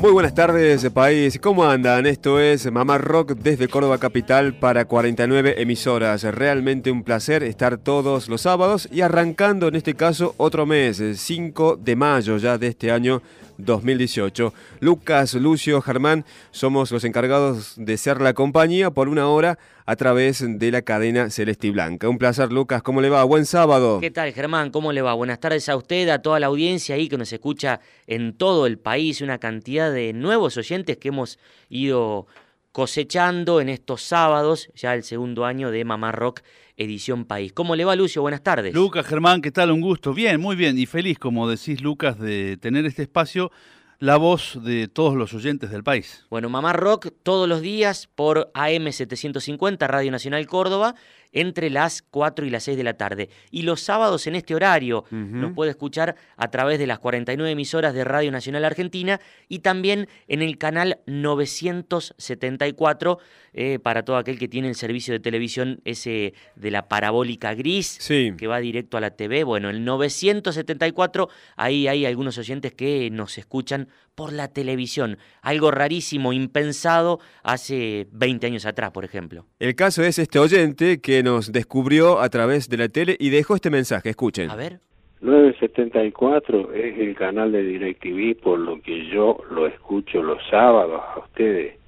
Muy 0.00 0.12
buenas 0.12 0.34
tardes, 0.34 0.88
país. 0.94 1.38
¿Cómo 1.42 1.62
andan? 1.68 2.06
Esto 2.06 2.40
es 2.40 2.72
Mamá 2.72 2.96
Rock 2.96 3.32
desde 3.32 3.68
Córdoba 3.68 3.98
Capital 3.98 4.54
para 4.54 4.86
49 4.86 5.56
emisoras. 5.60 6.22
Realmente 6.22 6.90
un 6.90 7.02
placer 7.02 7.42
estar 7.42 7.76
todos 7.76 8.30
los 8.30 8.40
sábados 8.40 8.88
y 8.90 9.02
arrancando 9.02 9.68
en 9.68 9.74
este 9.74 9.92
caso 9.92 10.34
otro 10.38 10.64
mes, 10.64 11.02
5 11.16 11.76
de 11.76 11.96
mayo 11.96 12.38
ya 12.38 12.56
de 12.56 12.68
este 12.68 12.90
año 12.90 13.20
2018. 13.64 14.52
Lucas, 14.80 15.34
Lucio, 15.34 15.80
Germán, 15.80 16.24
somos 16.50 16.90
los 16.90 17.04
encargados 17.04 17.74
de 17.76 17.96
ser 17.96 18.20
la 18.20 18.34
compañía 18.34 18.90
por 18.90 19.08
una 19.08 19.28
hora 19.28 19.58
a 19.86 19.96
través 19.96 20.44
de 20.46 20.70
la 20.70 20.82
cadena 20.82 21.30
Celeste 21.30 21.66
y 21.66 21.70
Blanca. 21.70 22.08
Un 22.08 22.18
placer, 22.18 22.52
Lucas. 22.52 22.82
¿Cómo 22.82 23.00
le 23.00 23.08
va? 23.08 23.24
Buen 23.24 23.46
sábado. 23.46 23.98
¿Qué 24.00 24.10
tal, 24.10 24.32
Germán? 24.32 24.70
¿Cómo 24.70 24.92
le 24.92 25.02
va? 25.02 25.14
Buenas 25.14 25.40
tardes 25.40 25.68
a 25.68 25.76
usted, 25.76 26.08
a 26.08 26.20
toda 26.20 26.38
la 26.38 26.46
audiencia 26.46 26.94
ahí 26.94 27.08
que 27.08 27.18
nos 27.18 27.32
escucha 27.32 27.80
en 28.06 28.32
todo 28.34 28.66
el 28.66 28.78
país. 28.78 29.20
Una 29.20 29.38
cantidad 29.38 29.92
de 29.92 30.12
nuevos 30.12 30.56
oyentes 30.56 30.96
que 30.96 31.08
hemos 31.08 31.38
ido 31.68 32.26
cosechando 32.72 33.60
en 33.60 33.68
estos 33.68 34.02
sábados, 34.02 34.70
ya 34.74 34.94
el 34.94 35.02
segundo 35.02 35.44
año 35.44 35.70
de 35.70 35.84
Mamá 35.84 36.12
Rock 36.12 36.42
Edición 36.76 37.24
País. 37.24 37.52
¿Cómo 37.52 37.76
le 37.76 37.84
va, 37.84 37.96
Lucio? 37.96 38.22
Buenas 38.22 38.42
tardes. 38.42 38.74
Lucas, 38.74 39.06
Germán, 39.06 39.42
¿qué 39.42 39.50
tal? 39.50 39.70
Un 39.70 39.80
gusto. 39.80 40.14
Bien, 40.14 40.40
muy 40.40 40.56
bien 40.56 40.78
y 40.78 40.86
feliz, 40.86 41.18
como 41.18 41.48
decís, 41.48 41.82
Lucas, 41.82 42.18
de 42.18 42.56
tener 42.56 42.86
este 42.86 43.02
espacio, 43.02 43.50
la 43.98 44.16
voz 44.16 44.58
de 44.64 44.88
todos 44.88 45.14
los 45.14 45.34
oyentes 45.34 45.70
del 45.70 45.84
país. 45.84 46.24
Bueno, 46.30 46.48
Mamá 46.48 46.72
Rock 46.72 47.08
todos 47.22 47.48
los 47.48 47.60
días 47.60 48.08
por 48.14 48.50
AM750, 48.54 49.86
Radio 49.86 50.10
Nacional 50.10 50.46
Córdoba, 50.46 50.94
entre 51.32 51.70
las 51.70 52.02
4 52.02 52.44
y 52.46 52.50
las 52.50 52.64
6 52.64 52.76
de 52.76 52.84
la 52.84 52.94
tarde. 52.94 53.30
Y 53.50 53.62
los 53.62 53.80
sábados 53.80 54.26
en 54.26 54.34
este 54.34 54.54
horario 54.54 55.04
nos 55.10 55.52
puede 55.52 55.70
escuchar 55.70 56.16
a 56.36 56.50
través 56.50 56.78
de 56.78 56.86
las 56.86 56.98
49 56.98 57.50
emisoras 57.50 57.94
de 57.94 58.04
Radio 58.04 58.30
Nacional 58.32 58.64
Argentina 58.64 59.20
y 59.48 59.60
también 59.60 60.08
en 60.28 60.42
el 60.42 60.58
canal 60.58 60.98
974 61.06 63.18
eh, 63.52 63.78
para 63.80 64.04
todo 64.04 64.16
aquel 64.16 64.38
que 64.38 64.48
tiene 64.48 64.68
el 64.68 64.74
servicio 64.74 65.12
de 65.12 65.20
televisión 65.20 65.80
ese 65.84 66.34
de 66.54 66.70
la 66.70 66.88
parabólica 66.88 67.54
gris 67.54 67.98
que 68.08 68.46
va 68.46 68.60
directo 68.60 68.96
a 68.96 69.00
la 69.00 69.10
TV. 69.10 69.44
Bueno, 69.44 69.70
el 69.70 69.84
974, 69.84 71.28
ahí 71.56 71.88
hay 71.88 72.06
algunos 72.06 72.38
oyentes 72.38 72.72
que 72.72 73.10
nos 73.10 73.38
escuchan 73.38 73.88
por 74.20 74.34
la 74.34 74.48
televisión. 74.48 75.16
Algo 75.40 75.70
rarísimo, 75.70 76.34
impensado 76.34 77.20
hace 77.42 78.06
20 78.12 78.48
años 78.48 78.66
atrás, 78.66 78.90
por 78.90 79.02
ejemplo. 79.02 79.46
El 79.58 79.74
caso 79.74 80.02
es 80.02 80.18
este 80.18 80.38
oyente 80.38 81.00
que 81.00 81.22
nos 81.22 81.52
descubrió 81.52 82.20
a 82.20 82.28
través 82.28 82.68
de 82.68 82.76
la 82.76 82.90
tele 82.90 83.16
y 83.18 83.30
dejó 83.30 83.54
este 83.54 83.70
mensaje. 83.70 84.10
Escuchen. 84.10 84.50
A 84.50 84.56
ver. 84.56 84.80
974 85.22 86.74
es 86.74 86.98
el 86.98 87.14
canal 87.14 87.50
de 87.50 87.62
DirecTV, 87.62 88.42
por 88.42 88.58
lo 88.58 88.82
que 88.82 89.06
yo 89.08 89.38
lo 89.50 89.66
escucho 89.66 90.22
los 90.22 90.38
sábados 90.50 91.00
a 91.16 91.20
ustedes. 91.20 91.78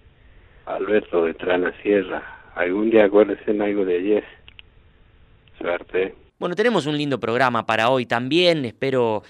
Alberto 0.65 1.27
de 1.27 1.35
Trana 1.35 1.75
Sierra. 1.83 2.23
Algún 2.55 2.89
día 2.89 3.05
acuérdense 3.05 3.51
en 3.51 3.61
algo 3.61 3.85
de 3.85 3.97
ayer. 3.97 4.25
Suerte. 5.59 6.15
Bueno, 6.39 6.55
tenemos 6.55 6.87
un 6.87 6.97
lindo 6.97 7.21
programa 7.21 7.67
para 7.67 7.91
hoy 7.91 8.07
también. 8.07 8.65
Espero 8.65 9.23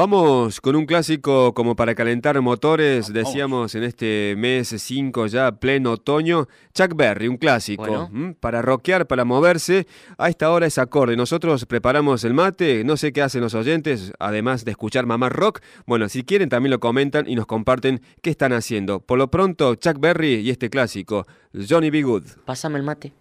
Vamos 0.00 0.62
con 0.62 0.76
un 0.76 0.86
clásico 0.86 1.52
como 1.52 1.76
para 1.76 1.94
calentar 1.94 2.40
motores, 2.40 3.12
decíamos 3.12 3.74
en 3.74 3.82
este 3.82 4.34
mes 4.34 4.68
5 4.68 5.26
ya, 5.26 5.52
pleno 5.52 5.90
otoño. 5.90 6.48
Chuck 6.72 6.96
Berry, 6.96 7.28
un 7.28 7.36
clásico, 7.36 8.10
para 8.40 8.62
rockear, 8.62 9.06
para 9.06 9.26
moverse. 9.26 9.86
A 10.16 10.30
esta 10.30 10.50
hora 10.52 10.64
es 10.64 10.78
acorde. 10.78 11.16
Nosotros 11.16 11.66
preparamos 11.66 12.24
el 12.24 12.32
mate, 12.32 12.82
no 12.82 12.96
sé 12.96 13.12
qué 13.12 13.20
hacen 13.20 13.42
los 13.42 13.52
oyentes, 13.52 14.14
además 14.18 14.64
de 14.64 14.70
escuchar 14.70 15.04
Mamá 15.04 15.28
Rock. 15.28 15.60
Bueno, 15.84 16.08
si 16.08 16.24
quieren 16.24 16.48
también 16.48 16.70
lo 16.70 16.80
comentan 16.80 17.28
y 17.28 17.34
nos 17.34 17.44
comparten 17.44 18.00
qué 18.22 18.30
están 18.30 18.54
haciendo. 18.54 19.00
Por 19.00 19.18
lo 19.18 19.30
pronto, 19.30 19.74
Chuck 19.74 20.00
Berry 20.00 20.36
y 20.36 20.48
este 20.48 20.70
clásico, 20.70 21.26
Johnny 21.52 21.90
B. 21.90 22.04
Good. 22.04 22.24
Pásame 22.46 22.78
el 22.78 22.84
mate. 22.84 23.12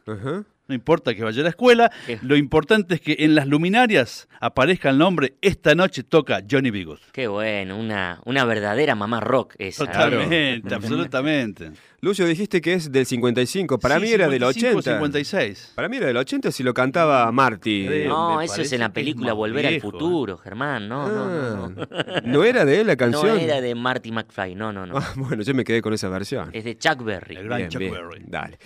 No 0.68 0.74
importa 0.74 1.14
que 1.14 1.24
vaya 1.24 1.40
a 1.40 1.44
la 1.44 1.48
escuela, 1.48 1.90
lo 2.20 2.36
importante 2.36 2.96
es 2.96 3.00
que 3.00 3.16
en 3.20 3.34
las 3.34 3.46
luminarias 3.46 4.28
aparezca 4.38 4.90
el 4.90 4.98
nombre 4.98 5.34
Esta 5.40 5.74
noche 5.74 6.02
toca 6.02 6.42
Johnny 6.48 6.70
Bigot. 6.70 7.00
Qué 7.10 7.26
bueno, 7.26 7.78
una, 7.78 8.20
una 8.26 8.44
verdadera 8.44 8.94
mamá 8.94 9.20
rock 9.20 9.54
esa. 9.58 9.86
Totalmente, 9.86 10.74
absolutamente. 10.74 11.70
Lucio, 12.00 12.26
dijiste 12.26 12.60
que 12.60 12.74
es 12.74 12.92
del 12.92 13.06
55, 13.06 13.78
para 13.78 13.98
mí 13.98 14.10
era 14.10 14.28
del 14.28 14.44
80. 14.44 14.82
56. 14.82 15.72
Para 15.74 15.88
mí 15.88 15.96
era 15.96 16.06
del 16.06 16.18
80 16.18 16.52
si 16.52 16.62
lo 16.62 16.74
cantaba 16.74 17.32
Marty. 17.32 17.88
No, 18.06 18.42
eso 18.42 18.60
es 18.60 18.70
en 18.72 18.80
la 18.80 18.92
película 18.92 19.32
Volver 19.32 19.66
al 19.66 19.80
Futuro, 19.80 20.36
Germán, 20.36 20.86
no, 20.86 21.08
no, 21.08 21.28
no, 21.30 21.68
no. 21.70 21.86
Ah, 21.90 22.20
¿No 22.24 22.44
era 22.44 22.64
de 22.66 22.82
él 22.82 22.86
la 22.88 22.96
canción? 22.98 23.36
No 23.36 23.36
era 23.36 23.62
de 23.62 23.74
Marty 23.74 24.12
McFly, 24.12 24.54
no, 24.54 24.72
no, 24.72 24.84
no. 24.86 24.98
Ah, 24.98 25.12
bueno, 25.16 25.42
yo 25.42 25.54
me 25.54 25.64
quedé 25.64 25.80
con 25.80 25.94
esa 25.94 26.08
versión. 26.10 26.50
Es 26.52 26.64
de 26.64 26.76
Chuck 26.76 27.02
Berry. 27.02 27.36
El 27.36 27.44
gran 27.44 27.68
Chuck 27.68 27.80
Berry. 27.80 28.22
Dale. 28.26 28.58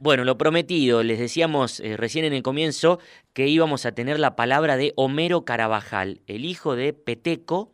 Bueno, 0.00 0.24
lo 0.24 0.38
prometido, 0.38 1.02
les 1.02 1.18
decíamos 1.18 1.80
eh, 1.80 1.96
recién 1.96 2.24
en 2.24 2.32
el 2.32 2.44
comienzo 2.44 3.00
que 3.32 3.48
íbamos 3.48 3.84
a 3.84 3.92
tener 3.92 4.20
la 4.20 4.36
palabra 4.36 4.76
de 4.76 4.92
Homero 4.94 5.44
Carabajal, 5.44 6.20
el 6.28 6.44
hijo 6.44 6.76
de 6.76 6.92
Peteco. 6.92 7.72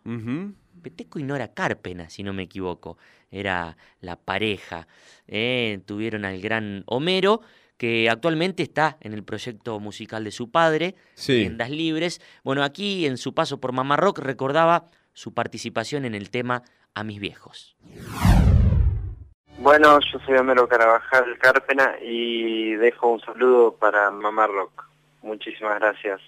Peteco 0.80 1.18
y 1.18 1.22
Nora 1.22 1.52
Carpena, 1.52 2.08
si 2.08 2.22
no 2.22 2.32
me 2.32 2.44
equivoco. 2.44 2.96
Era 3.30 3.76
la 4.00 4.16
pareja. 4.16 4.88
Eh, 5.26 5.80
tuvieron 5.84 6.24
al 6.24 6.40
gran 6.40 6.84
Homero, 6.86 7.42
que 7.76 8.08
actualmente 8.08 8.62
está 8.62 8.96
en 9.00 9.12
el 9.12 9.22
proyecto 9.22 9.78
musical 9.78 10.24
de 10.24 10.30
su 10.30 10.50
padre, 10.50 10.94
en 11.26 11.58
Das 11.58 11.70
Libres. 11.70 12.22
Bueno, 12.42 12.62
aquí 12.62 13.04
en 13.04 13.18
su 13.18 13.34
paso 13.34 13.60
por 13.60 13.72
Mamá 13.72 13.96
Rock 13.96 14.20
recordaba 14.20 14.86
su 15.12 15.34
participación 15.34 16.06
en 16.06 16.14
el 16.14 16.30
tema 16.30 16.62
A 16.94 17.04
mis 17.04 17.20
viejos. 17.20 17.76
Bueno, 19.58 19.98
yo 20.00 20.18
soy 20.26 20.36
Homero 20.36 20.68
Carabajal 20.68 21.38
Cárpena 21.38 21.96
y 22.02 22.74
dejo 22.74 23.08
un 23.08 23.20
saludo 23.20 23.72
para 23.72 24.10
Mamá 24.10 24.46
Rock. 24.46 24.84
Muchísimas 25.22 25.78
gracias. 25.78 26.20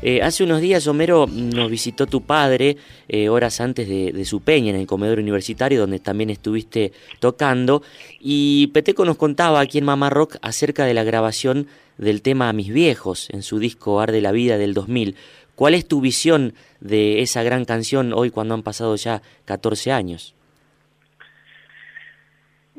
Eh, 0.00 0.22
hace 0.22 0.44
unos 0.44 0.62
días, 0.62 0.86
Homero, 0.86 1.26
nos 1.28 1.70
visitó 1.70 2.06
tu 2.06 2.22
padre, 2.22 2.78
eh, 3.08 3.28
horas 3.28 3.60
antes 3.60 3.86
de, 3.86 4.24
su 4.24 4.40
peña 4.40 4.70
en 4.70 4.76
el 4.76 4.86
comedor 4.86 5.18
universitario, 5.18 5.80
donde 5.80 5.98
también 5.98 6.30
estuviste 6.30 6.92
tocando. 7.18 7.82
Y 8.18 8.68
Peteco 8.68 9.04
nos 9.04 9.18
contaba 9.18 9.60
aquí 9.60 9.76
en 9.76 9.84
Mamá 9.84 10.08
Rock 10.08 10.36
acerca 10.40 10.86
de 10.86 10.94
la 10.94 11.04
grabación 11.04 11.66
del 11.98 12.22
tema 12.22 12.50
mis 12.54 12.72
viejos 12.72 13.28
en 13.30 13.42
su 13.42 13.58
disco 13.58 14.00
Arde 14.00 14.22
la 14.22 14.32
Vida 14.32 14.56
del 14.56 14.72
2000. 14.72 15.16
¿Cuál 15.54 15.74
es 15.74 15.86
tu 15.86 16.00
visión 16.00 16.54
de 16.80 17.20
esa 17.20 17.42
gran 17.42 17.66
canción 17.66 18.14
hoy 18.14 18.30
cuando 18.30 18.54
han 18.54 18.62
pasado 18.62 18.96
ya 18.96 19.20
14 19.44 19.92
años? 19.92 20.34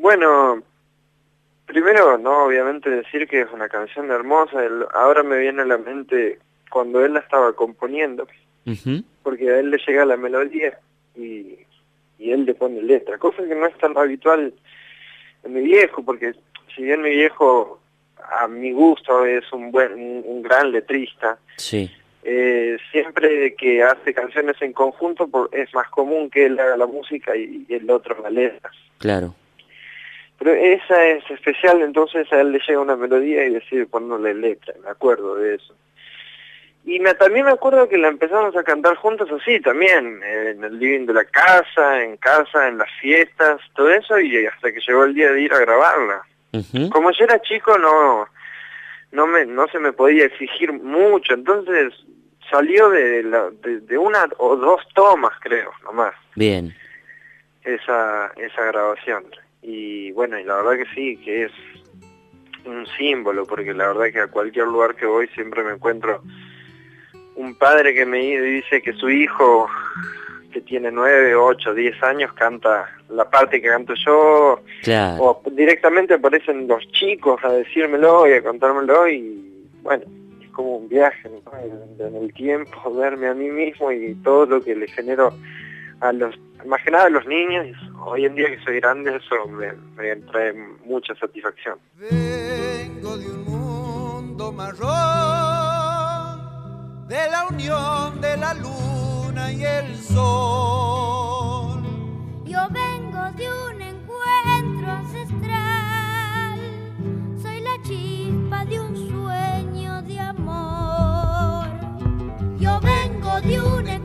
Bueno, 0.02 0.64
primero, 1.68 2.18
no, 2.18 2.46
obviamente 2.46 2.90
decir 2.90 3.28
que 3.28 3.42
es 3.42 3.48
una 3.54 3.70
canción 3.70 4.10
hermosa. 4.10 4.58
ahora 4.96 5.22
me 5.22 5.38
viene 5.38 5.62
a 5.62 5.66
la 5.66 5.78
mente 5.78 6.40
cuando 6.72 7.06
él 7.06 7.14
la 7.14 7.20
estaba 7.20 7.54
componiendo, 7.54 8.28
porque 9.22 9.52
a 9.52 9.60
él 9.60 9.70
le 9.70 9.78
llega 9.78 10.04
la 10.06 10.18
melodía 10.18 10.80
y, 11.16 11.60
y 12.18 12.32
él 12.32 12.46
le 12.46 12.56
pone 12.56 12.82
letra, 12.82 13.20
cosa 13.20 13.44
que 13.44 13.54
no 13.54 13.68
es 13.68 13.78
tan 13.78 13.96
habitual 13.96 14.52
en 15.44 15.54
mi 15.54 15.62
viejo, 15.62 16.04
porque 16.04 16.34
si 16.76 16.82
bien 16.82 17.04
mi 17.04 17.12
viejo 17.12 17.80
a 18.40 18.48
mi 18.48 18.72
gusto 18.72 19.24
es 19.24 19.44
un 19.54 19.72
buen, 19.72 19.94
un, 20.26 20.42
gran 20.42 20.72
letrista, 20.72 21.38
sí. 21.58 21.92
Eh, 22.24 22.78
siempre 22.92 23.56
que 23.56 23.84
hace 23.84 24.16
canciones 24.16 24.56
en 24.62 24.74
conjunto 24.74 25.30
es 25.52 25.72
más 25.76 25.90
común 25.90 26.32
que 26.32 26.48
él 26.48 26.60
haga 26.60 26.78
la 26.78 26.88
música 26.88 27.36
y, 27.36 27.66
y 27.68 27.74
el 27.76 27.90
otro 27.92 28.20
la 28.24 28.32
letra. 28.32 28.72
Claro. 28.98 29.36
Pero 30.42 30.56
esa 30.56 31.06
es 31.06 31.30
especial, 31.30 31.84
entonces 31.84 32.26
a 32.34 32.42
él 32.42 32.52
le 32.52 32.60
llega 32.68 32.80
una 32.80 32.96
melodía 32.96 33.46
y 33.46 33.52
decide 33.52 33.86
ponerle 33.86 34.34
letra, 34.34 34.74
me 34.84 34.90
acuerdo 34.90 35.36
de 35.36 35.54
eso. 35.54 35.76
Y 36.84 37.00
me, 37.00 37.14
también 37.14 37.46
me 37.46 37.52
acuerdo 37.52 37.88
que 37.88 38.00
la 38.00 38.08
empezamos 38.08 38.56
a 38.58 38.64
cantar 38.64 38.96
juntos 38.96 39.30
así 39.40 39.60
también, 39.60 40.20
en 40.24 40.64
el 40.64 40.80
living 40.80 41.06
de 41.06 41.14
la 41.14 41.26
casa, 41.26 42.04
en 42.04 42.18
casa, 42.18 42.68
en 42.68 42.80
las 42.80 42.90
fiestas, 43.00 43.62
todo 43.76 43.92
eso, 43.92 44.20
y 44.20 44.48
hasta 44.48 44.72
que 44.72 44.80
llegó 44.80 45.04
el 45.04 45.14
día 45.14 45.32
de 45.32 45.42
ir 45.42 45.54
a 45.54 45.60
grabarla. 45.60 46.24
Como 46.92 47.12
yo 47.12 47.24
era 47.24 47.40
chico, 47.44 47.78
no, 47.78 48.28
no, 49.12 49.28
me, 49.28 49.46
no 49.46 49.68
se 49.68 49.78
me 49.78 49.94
podía 49.94 50.26
exigir 50.26 50.74
mucho, 50.74 51.36
entonces 51.36 51.94
salió 52.50 52.90
de, 52.90 53.22
la, 53.22 53.52
de, 53.52 53.96
una 53.96 54.28
o 54.40 54.56
dos 54.56 54.82
tomas, 54.96 55.34
creo, 55.40 55.72
nomás. 55.84 56.16
Bien. 56.34 56.76
Esa, 57.64 58.32
esa 58.38 58.66
grabación. 58.66 59.24
Y 59.62 60.12
bueno, 60.12 60.40
y 60.40 60.44
la 60.44 60.56
verdad 60.56 60.84
que 60.84 60.94
sí, 60.96 61.18
que 61.18 61.44
es 61.44 61.52
un 62.66 62.86
símbolo, 62.98 63.46
porque 63.46 63.74
la 63.74 63.88
verdad 63.88 64.12
que 64.12 64.20
a 64.22 64.28
cualquier 64.28 64.66
lugar 64.66 64.96
que 64.96 65.06
voy 65.06 65.28
siempre 65.30 65.64
me 65.64 65.74
encuentro 65.74 66.22
un 67.36 67.56
padre 67.56 67.94
que 67.94 68.06
me 68.06 68.20
dice 68.20 68.82
que 68.82 68.94
su 68.94 69.10
hijo, 69.10 69.68
que 70.52 70.62
tiene 70.62 70.92
nueve, 70.92 71.34
ocho, 71.36 71.74
diez 71.74 72.02
años, 72.04 72.32
canta 72.34 72.90
la 73.10 73.30
parte 73.30 73.62
que 73.62 73.70
canto 73.70 73.94
yo, 73.96 74.62
o 75.20 75.42
directamente 75.52 76.16
aparecen 76.16 76.68
los 76.68 76.88
chicos 76.92 77.40
a 77.44 77.52
decírmelo 77.52 78.28
y 78.28 78.34
a 78.34 78.44
contármelo, 78.44 79.08
y 79.08 79.70
bueno, 79.82 80.04
es 80.42 80.50
como 80.52 80.78
un 80.78 80.90
viaje 80.90 81.30
en 82.00 82.16
el 82.16 82.34
tiempo, 82.34 82.94
verme 82.94 83.28
a 83.28 83.34
mí 83.34 83.50
mismo 83.50 83.92
y 83.92 84.14
todo 84.24 84.46
lo 84.46 84.62
que 84.62 84.76
le 84.76 84.88
genero 84.88 85.34
a 86.02 86.12
los, 86.12 86.36
más 86.66 86.84
que 86.84 86.92
nada 86.92 87.06
a 87.06 87.10
los 87.10 87.26
niños, 87.26 87.68
hoy 88.04 88.26
en 88.26 88.36
día 88.36 88.50
que 88.50 88.60
soy 88.64 88.80
grande, 88.80 89.16
eso 89.16 89.48
me, 89.48 89.72
trae 90.32 90.54
mucha 90.84 91.16
satisfacción. 91.16 91.80
Vengo 91.96 93.18
de 93.18 93.28
un 93.28 93.46
mundo 93.46 94.52
marrón, 94.52 94.88
de 97.08 97.30
la 97.30 97.48
unión 97.50 98.20
de 98.20 98.38
la 98.38 98.54
luna 98.56 99.52
y 99.54 99.64
el 99.64 99.96
sol. 99.98 101.82
Yo 102.46 102.60
vengo 102.72 103.32
de 103.38 103.48
un 103.48 103.82
encuentro 103.82 104.92
ancestral, 104.92 106.60
soy 107.42 107.62
la 107.62 107.80
chispa 107.84 108.66
de 108.66 108.80
un 108.80 108.96
sueño 108.96 110.02
de 110.02 110.20
amor. 110.20 111.68
Yo 112.60 112.80
vengo 112.82 113.40
de 113.42 113.62
un 113.62 113.88
encuentro 113.88 114.01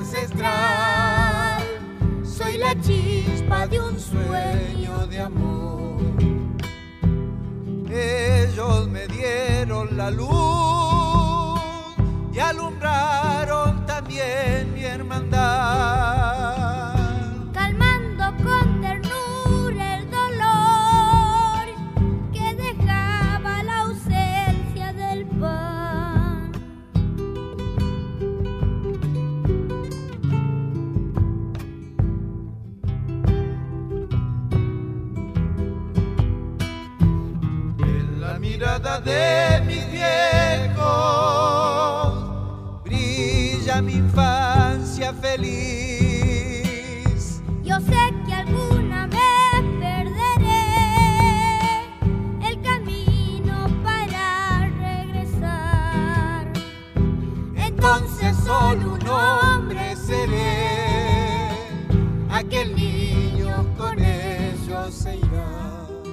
ancestral. 0.00 1.62
Soy 2.24 2.56
la 2.58 2.74
chispa 2.80 3.66
de 3.66 3.80
un 3.80 3.98
sueño 3.98 5.06
de 5.06 5.20
amor. 5.20 6.00
Ellos 7.90 8.88
me 8.88 9.06
dieron 9.08 9.96
la 9.96 10.10
luz 10.10 11.60
y 12.32 12.38
alumbraron 12.38 13.84
también 13.86 14.72
mi 14.74 14.84
hermandad. 14.84 16.39
De 39.10 39.60
mis 39.66 39.84
viejos 39.90 40.80
brilla 42.84 43.82
mi 43.82 43.94
infancia 43.94 45.12
feliz. 45.14 45.89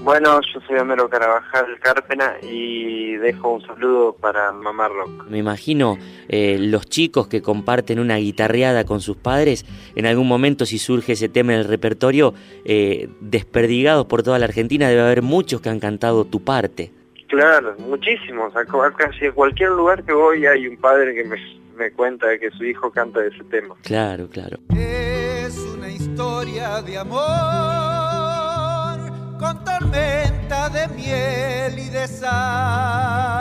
Bueno, 0.08 0.40
yo 0.54 0.62
soy 0.62 0.78
Homero 0.78 1.10
Carabajal 1.10 1.66
Carpena 1.82 2.38
y 2.42 3.18
dejo 3.18 3.56
un 3.56 3.62
saludo 3.68 4.16
para 4.16 4.54
Mamá 4.54 4.88
Rock. 4.88 5.26
Me 5.30 5.40
imagino 5.40 5.98
eh, 6.30 6.56
los 6.58 6.86
chicos 6.86 7.28
que 7.28 7.42
comparten 7.42 8.00
una 8.00 8.16
guitarreada 8.16 8.86
con 8.86 9.02
sus 9.02 9.18
padres, 9.18 9.66
en 9.98 10.06
algún 10.06 10.26
momento 10.26 10.66
si 10.66 10.78
surge 10.78 11.12
ese 11.12 11.28
tema 11.28 11.56
en 11.56 11.60
el 11.60 11.66
repertorio, 11.68 12.34
eh, 12.64 13.10
desperdigados 13.20 14.06
por 14.06 14.24
toda 14.24 14.40
la 14.40 14.46
Argentina, 14.46 14.88
debe 14.88 15.02
haber 15.02 15.24
muchos 15.24 15.60
que 15.60 15.68
han 15.68 15.82
cantado 15.82 16.24
tu 16.24 16.42
parte. 16.42 16.94
Claro, 17.28 17.76
muchísimos. 17.78 18.56
A, 18.56 18.64
casi 18.94 19.26
a 19.26 19.34
cualquier 19.34 19.72
lugar 19.72 20.06
que 20.06 20.14
voy 20.14 20.46
hay 20.46 20.68
un 20.68 20.78
padre 20.78 21.16
que 21.16 21.26
me, 21.26 21.36
me 21.76 21.92
cuenta 21.92 22.28
que 22.40 22.50
su 22.52 22.64
hijo 22.64 22.90
canta 22.92 23.26
ese 23.26 23.44
tema. 23.52 23.76
Claro, 23.84 24.30
claro. 24.30 24.58
Es 24.74 25.58
una 25.58 25.90
historia 25.90 26.82
de 26.82 26.98
amor 26.98 28.17
con 29.38 29.63
tormenta 29.63 30.70
de 30.70 30.88
miel 30.89 31.79
y 31.79 31.89
de 31.89 32.08
sal. 32.08 33.37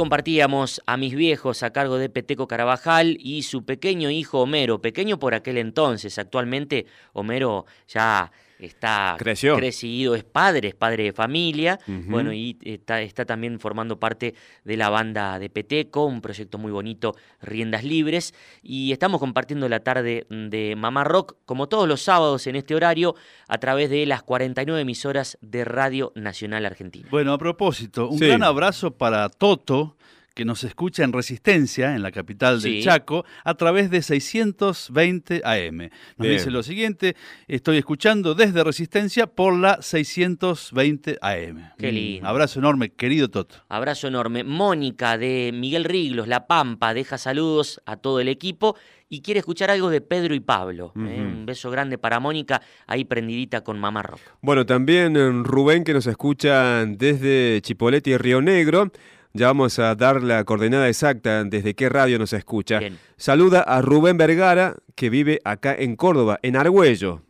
Compartíamos 0.00 0.80
a 0.86 0.96
mis 0.96 1.14
viejos 1.14 1.62
a 1.62 1.74
cargo 1.74 1.98
de 1.98 2.08
Peteco 2.08 2.48
Carabajal 2.48 3.18
y 3.20 3.42
su 3.42 3.66
pequeño 3.66 4.08
hijo 4.08 4.40
Homero, 4.40 4.80
pequeño 4.80 5.18
por 5.18 5.34
aquel 5.34 5.58
entonces, 5.58 6.18
actualmente 6.18 6.86
Homero 7.12 7.66
ya 7.86 8.32
está 8.60 9.16
Creció. 9.18 9.56
crecido, 9.56 10.14
es 10.14 10.24
padre, 10.24 10.68
es 10.68 10.74
padre 10.74 11.04
de 11.04 11.12
familia, 11.12 11.78
bueno, 11.86 12.32
y 12.32 12.58
está, 12.62 13.00
está 13.02 13.24
también 13.24 13.58
formando 13.60 13.98
parte 13.98 14.34
de 14.64 14.76
la 14.76 14.88
banda 14.90 15.38
de 15.38 15.50
Peteco, 15.50 16.04
un 16.04 16.20
proyecto 16.20 16.58
muy 16.58 16.70
bonito, 16.72 17.14
Riendas 17.40 17.84
Libres, 17.84 18.34
y 18.62 18.92
estamos 18.92 19.20
compartiendo 19.20 19.68
la 19.68 19.80
tarde 19.80 20.26
de 20.28 20.74
Mamá 20.76 21.04
Rock, 21.04 21.36
como 21.46 21.68
todos 21.68 21.88
los 21.88 22.02
sábados 22.02 22.46
en 22.46 22.56
este 22.56 22.74
horario, 22.74 23.14
a 23.48 23.58
través 23.58 23.90
de 23.90 24.06
las 24.06 24.22
49 24.22 24.80
emisoras 24.82 25.38
de 25.40 25.64
Radio 25.64 26.12
Nacional 26.14 26.66
Argentina. 26.66 27.08
Bueno, 27.10 27.32
a 27.32 27.38
propósito, 27.38 28.08
un 28.08 28.18
Sí. 28.18 28.26
gran 28.26 28.42
abrazo 28.42 28.90
para 28.92 29.28
Toto, 29.28 29.96
que 30.34 30.44
nos 30.44 30.62
escucha 30.64 31.02
en 31.04 31.12
Resistencia, 31.12 31.94
en 31.94 32.02
la 32.02 32.12
capital 32.12 32.60
del 32.62 32.74
Sí. 32.74 32.82
Chaco, 32.82 33.24
a 33.44 33.54
través 33.54 33.90
de 33.90 34.00
620 34.02 35.42
AM. 35.44 35.76
Nos 35.78 35.90
Bien. 36.18 36.32
dice 36.34 36.50
lo 36.50 36.62
siguiente, 36.62 37.16
estoy 37.48 37.78
escuchando 37.78 38.34
desde 38.34 38.62
Resistencia 38.64 39.26
por 39.26 39.54
la 39.56 39.82
620 39.82 41.18
AM. 41.20 41.72
Qué 41.78 41.88
Un 41.88 41.94
lindo. 41.94 42.28
abrazo 42.28 42.58
enorme, 42.60 42.90
querido 42.90 43.28
Toto. 43.28 43.56
Abrazo 43.68 44.08
enorme. 44.08 44.44
Mónica 44.44 45.18
de 45.18 45.50
Miguel 45.54 45.84
Riglos, 45.84 46.28
La 46.28 46.46
Pampa, 46.46 46.94
deja 46.94 47.18
saludos 47.18 47.80
a 47.86 47.96
todo 47.96 48.20
el 48.20 48.28
equipo 48.28 48.76
y 49.08 49.22
quiere 49.22 49.40
escuchar 49.40 49.70
algo 49.70 49.90
de 49.90 50.00
Pedro 50.00 50.34
y 50.34 50.40
Pablo. 50.40 50.92
¿eh? 50.96 51.00
Un 51.20 51.44
beso 51.44 51.70
grande 51.70 51.98
para 51.98 52.20
Mónica, 52.20 52.62
ahí 52.86 53.04
prendidita 53.04 53.62
con 53.62 53.78
Mamá 53.78 54.02
Rock. 54.02 54.20
Bueno, 54.40 54.64
también 54.64 55.16
eh, 55.16 55.28
Rubén 55.42 55.82
que 55.84 55.92
nos 55.92 56.06
escucha 56.06 56.84
desde 56.86 57.60
Chipolete 57.62 58.10
y 58.10 58.16
Río 58.16 58.40
Negro. 58.40 58.92
Ya 59.32 59.46
vamos 59.46 59.78
a 59.78 59.94
dar 59.94 60.22
la 60.24 60.42
coordenada 60.42 60.88
exacta 60.88 61.44
desde 61.44 61.74
qué 61.74 61.88
radio 61.88 62.18
nos 62.18 62.32
escucha. 62.32 62.80
Bien. 62.80 62.98
Saluda 63.16 63.60
a 63.60 63.80
Rubén 63.80 64.16
Vergara, 64.16 64.74
que 64.96 65.08
vive 65.08 65.40
acá 65.44 65.72
en 65.78 65.94
Córdoba, 65.94 66.40
en 66.42 66.56
Argüello, 66.56 67.22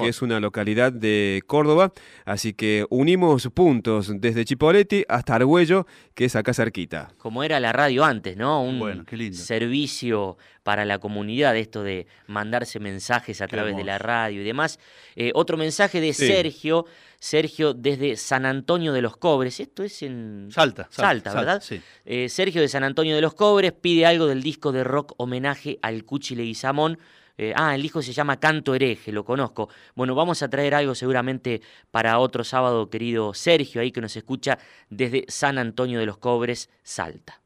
que 0.00 0.08
es 0.08 0.20
una 0.20 0.40
localidad 0.40 0.92
de 0.92 1.42
Córdoba. 1.46 1.92
Así 2.24 2.54
que 2.54 2.86
unimos 2.90 3.48
puntos 3.54 4.12
desde 4.16 4.44
Chipoleti 4.44 5.04
hasta 5.08 5.36
Argüello, 5.36 5.86
que 6.14 6.24
es 6.24 6.34
acá 6.34 6.54
cerquita. 6.54 7.12
Como 7.18 7.44
era 7.44 7.60
la 7.60 7.72
radio 7.72 8.04
antes, 8.04 8.36
¿no? 8.36 8.62
Un 8.64 8.80
Bueno, 8.80 9.04
qué 9.04 9.16
lindo. 9.16 9.36
servicio 9.38 10.36
para 10.64 10.84
la 10.84 10.98
comunidad, 10.98 11.56
esto 11.56 11.84
de 11.84 12.08
mandarse 12.26 12.80
mensajes 12.80 13.40
a 13.40 13.46
través 13.46 13.76
de 13.76 13.84
la 13.84 13.98
radio 13.98 14.40
y 14.40 14.44
demás. 14.44 14.80
Eh, 15.14 15.30
otro 15.34 15.56
mensaje 15.56 16.00
de 16.00 16.12
Sí. 16.12 16.26
Sergio, 16.26 16.86
Sergio 17.20 17.74
desde 17.74 18.16
San 18.16 18.46
Antonio 18.46 18.92
de 18.92 19.02
los 19.02 19.16
Cobres. 19.16 19.60
Esto 19.60 19.84
es 19.84 20.02
en 20.02 20.48
Salta. 20.50 20.88
Salta, 20.90 21.32
¿verdad? 21.34 21.62
Sí. 21.62 21.80
Eh, 22.04 22.28
Sergio 22.28 22.62
de 22.62 22.68
San 22.68 22.82
Antonio 22.82 23.14
de 23.14 23.20
los 23.20 23.34
Cobres 23.34 23.72
pide 23.72 24.06
algo 24.06 24.26
del 24.26 24.42
disco 24.42 24.72
de 24.72 24.82
rock 24.82 25.12
homenaje 25.18 25.78
al 25.82 26.04
Cuchi 26.04 26.34
Leguizamón. 26.34 26.98
Eh, 27.36 27.52
ah, 27.56 27.74
el 27.74 27.82
disco 27.82 28.00
se 28.00 28.12
llama 28.12 28.40
Canto 28.40 28.74
Hereje, 28.74 29.12
lo 29.12 29.24
conozco. 29.24 29.68
Bueno, 29.94 30.14
vamos 30.14 30.42
a 30.42 30.48
traer 30.48 30.74
algo 30.74 30.94
seguramente 30.94 31.60
para 31.90 32.18
otro 32.18 32.42
sábado, 32.42 32.88
querido 32.88 33.34
Sergio, 33.34 33.80
ahí 33.82 33.90
que 33.92 34.00
nos 34.00 34.16
escucha 34.16 34.58
desde 34.88 35.26
San 35.28 35.58
Antonio 35.58 35.98
de 35.98 36.06
los 36.06 36.16
Cobres, 36.16 36.70
Salta. 36.82 37.43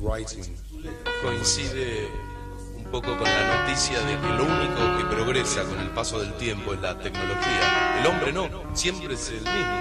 Writing 0.00 0.56
coincide 1.22 2.08
un 2.76 2.84
poco 2.84 3.18
con 3.18 3.24
la 3.24 3.66
noticia 3.66 3.98
de 3.98 4.16
que 4.16 4.28
lo 4.28 4.44
único 4.44 4.96
que 4.96 5.04
progresa 5.12 5.64
con 5.64 5.80
el 5.80 5.90
paso 5.90 6.20
del 6.20 6.34
tiempo 6.34 6.72
es 6.72 6.80
la 6.80 6.96
tecnología. 6.96 7.98
El 7.98 8.06
hombre 8.06 8.32
no, 8.32 8.48
siempre 8.76 9.14
es 9.14 9.28
el 9.30 9.40
mismo. 9.40 9.80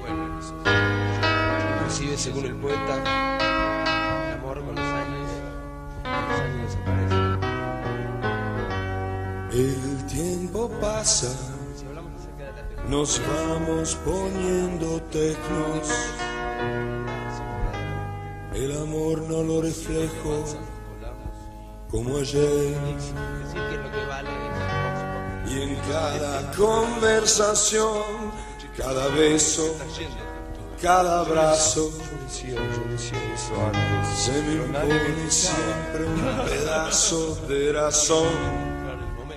Bueno, 0.00 0.40
eso. 0.40 0.52
inclusive 1.76 2.18
según 2.18 2.46
el 2.46 2.56
poeta, 2.56 2.96
el 4.26 4.32
amor 4.40 4.58
con 4.64 4.74
los 4.74 4.84
años, 4.84 5.30
los 6.02 6.40
años 6.40 6.72
desaparecen. 6.72 7.38
El 9.52 10.06
tiempo 10.06 10.68
pasa, 10.80 11.32
nos 12.88 13.20
vamos 13.24 13.96
poniendo 14.04 15.00
tecnos. 15.12 16.31
El 18.62 18.78
amor 18.78 19.22
no 19.28 19.42
lo 19.42 19.60
reflejo 19.60 20.44
como 21.90 22.16
ayer. 22.18 22.76
Y 25.50 25.62
en 25.62 25.74
cada 25.90 26.52
conversación, 26.52 28.04
cada 28.76 29.08
beso, 29.08 29.76
cada 30.80 31.22
abrazo, 31.22 31.90
se 32.30 32.46
me 34.42 34.54
impone 34.54 35.28
siempre 35.28 36.04
un 36.04 36.44
pedazo 36.46 37.44
de 37.48 37.72
razón. 37.72 38.28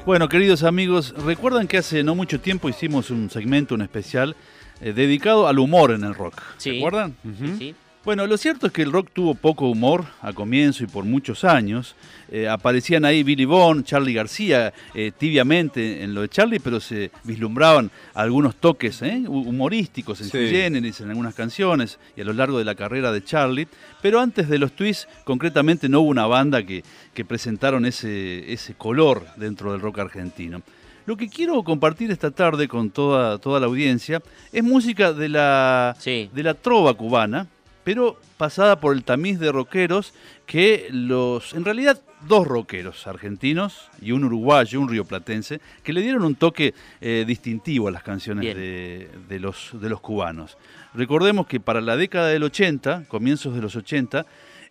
Bueno, 0.06 0.30
queridos 0.30 0.62
amigos, 0.62 1.16
recuerdan 1.18 1.68
que 1.68 1.80
hace 1.80 2.04
no 2.04 2.14
mucho 2.14 2.40
tiempo 2.40 2.70
hicimos 2.70 3.10
un 3.10 3.32
segmento, 3.32 3.74
un 3.74 3.82
especial, 3.82 4.36
eh, 4.82 4.94
dedicado 4.94 5.48
al 5.48 5.58
humor 5.58 5.94
en 5.94 6.04
el 6.04 6.14
rock. 6.14 6.40
Sí. 6.58 6.74
¿Recuerdan? 6.74 7.18
Sí, 7.24 7.56
sí. 7.58 7.76
Bueno, 8.06 8.28
lo 8.28 8.38
cierto 8.38 8.68
es 8.68 8.74
que 8.74 8.84
el 8.84 8.92
rock 8.92 9.10
tuvo 9.12 9.34
poco 9.34 9.68
humor 9.68 10.06
a 10.22 10.32
comienzo 10.32 10.84
y 10.84 10.88
por 10.88 11.06
muchos 11.06 11.44
años. 11.44 11.96
Eh, 12.32 12.48
aparecían 12.48 13.04
ahí 13.04 13.24
Billy 13.24 13.46
Bond, 13.46 13.84
Charlie 13.84 14.14
García, 14.14 14.72
eh, 14.94 15.12
tibiamente 15.18 16.04
en 16.04 16.14
lo 16.14 16.22
de 16.22 16.30
Charlie, 16.30 16.60
pero 16.60 16.80
se 16.80 17.10
vislumbraban 17.24 17.90
algunos 18.14 18.58
toques 18.58 19.02
¿eh? 19.02 19.24
humorísticos 19.28 20.22
en 20.22 20.30
sí. 20.30 21.04
en 21.04 21.10
algunas 21.10 21.34
canciones 21.34 21.98
y 22.16 22.22
a 22.22 22.26
lo 22.26 22.34
largo 22.34 22.60
de 22.60 22.66
la 22.66 22.76
carrera 22.76 23.12
de 23.12 23.24
Charlie. 23.24 23.68
Pero 24.04 24.20
antes 24.20 24.50
de 24.50 24.60
los 24.60 24.74
twists, 24.74 25.08
concretamente 25.24 25.90
no 25.90 26.02
hubo 26.02 26.10
una 26.10 26.28
banda 26.28 26.62
que, 26.62 26.84
que 27.12 27.26
presentaron 27.26 27.88
ese, 27.88 28.54
ese 28.54 28.76
color 28.76 29.26
dentro 29.36 29.72
del 29.72 29.82
rock 29.82 29.98
argentino. 29.98 30.62
Lo 31.08 31.18
que 31.18 31.28
quiero 31.28 31.64
compartir 31.64 32.12
esta 32.12 32.30
tarde 32.30 32.68
con 32.68 32.92
toda, 32.92 33.40
toda 33.40 33.60
la 33.60 33.66
audiencia 33.66 34.22
es 34.52 34.64
música 34.64 35.12
de 35.12 35.30
la, 35.30 35.96
de 36.04 36.44
la 36.44 36.54
trova 36.54 36.94
cubana, 36.94 37.48
pero 37.86 38.18
pasada 38.38 38.80
por 38.80 38.96
el 38.96 39.04
tamiz 39.04 39.40
de 39.40 39.52
rockeros 39.52 40.14
que 40.48 40.88
los, 40.92 41.54
en 41.54 41.64
realidad, 41.64 42.02
dos 42.28 42.48
rockeros 42.48 43.06
argentinos 43.06 43.92
y 44.02 44.12
un 44.12 44.26
uruguayo, 44.26 44.82
un 44.82 44.90
rioplatense, 44.90 45.62
que 45.84 45.94
le 45.94 46.02
dieron 46.02 46.24
un 46.24 46.36
toque 46.36 46.74
eh, 47.00 47.24
distintivo 47.28 47.88
a 47.88 47.92
las 47.92 48.02
canciones 48.02 48.56
de, 48.56 49.40
los, 49.40 49.70
de 49.74 49.90
los 49.90 50.02
cubanos. 50.02 50.58
Recordemos 50.96 51.46
que 51.46 51.60
para 51.60 51.80
la 51.80 51.96
década 51.96 52.30
del 52.30 52.44
80, 52.44 53.06
comienzos 53.08 53.54
de 53.54 53.62
los 53.62 53.76
80, 53.76 54.26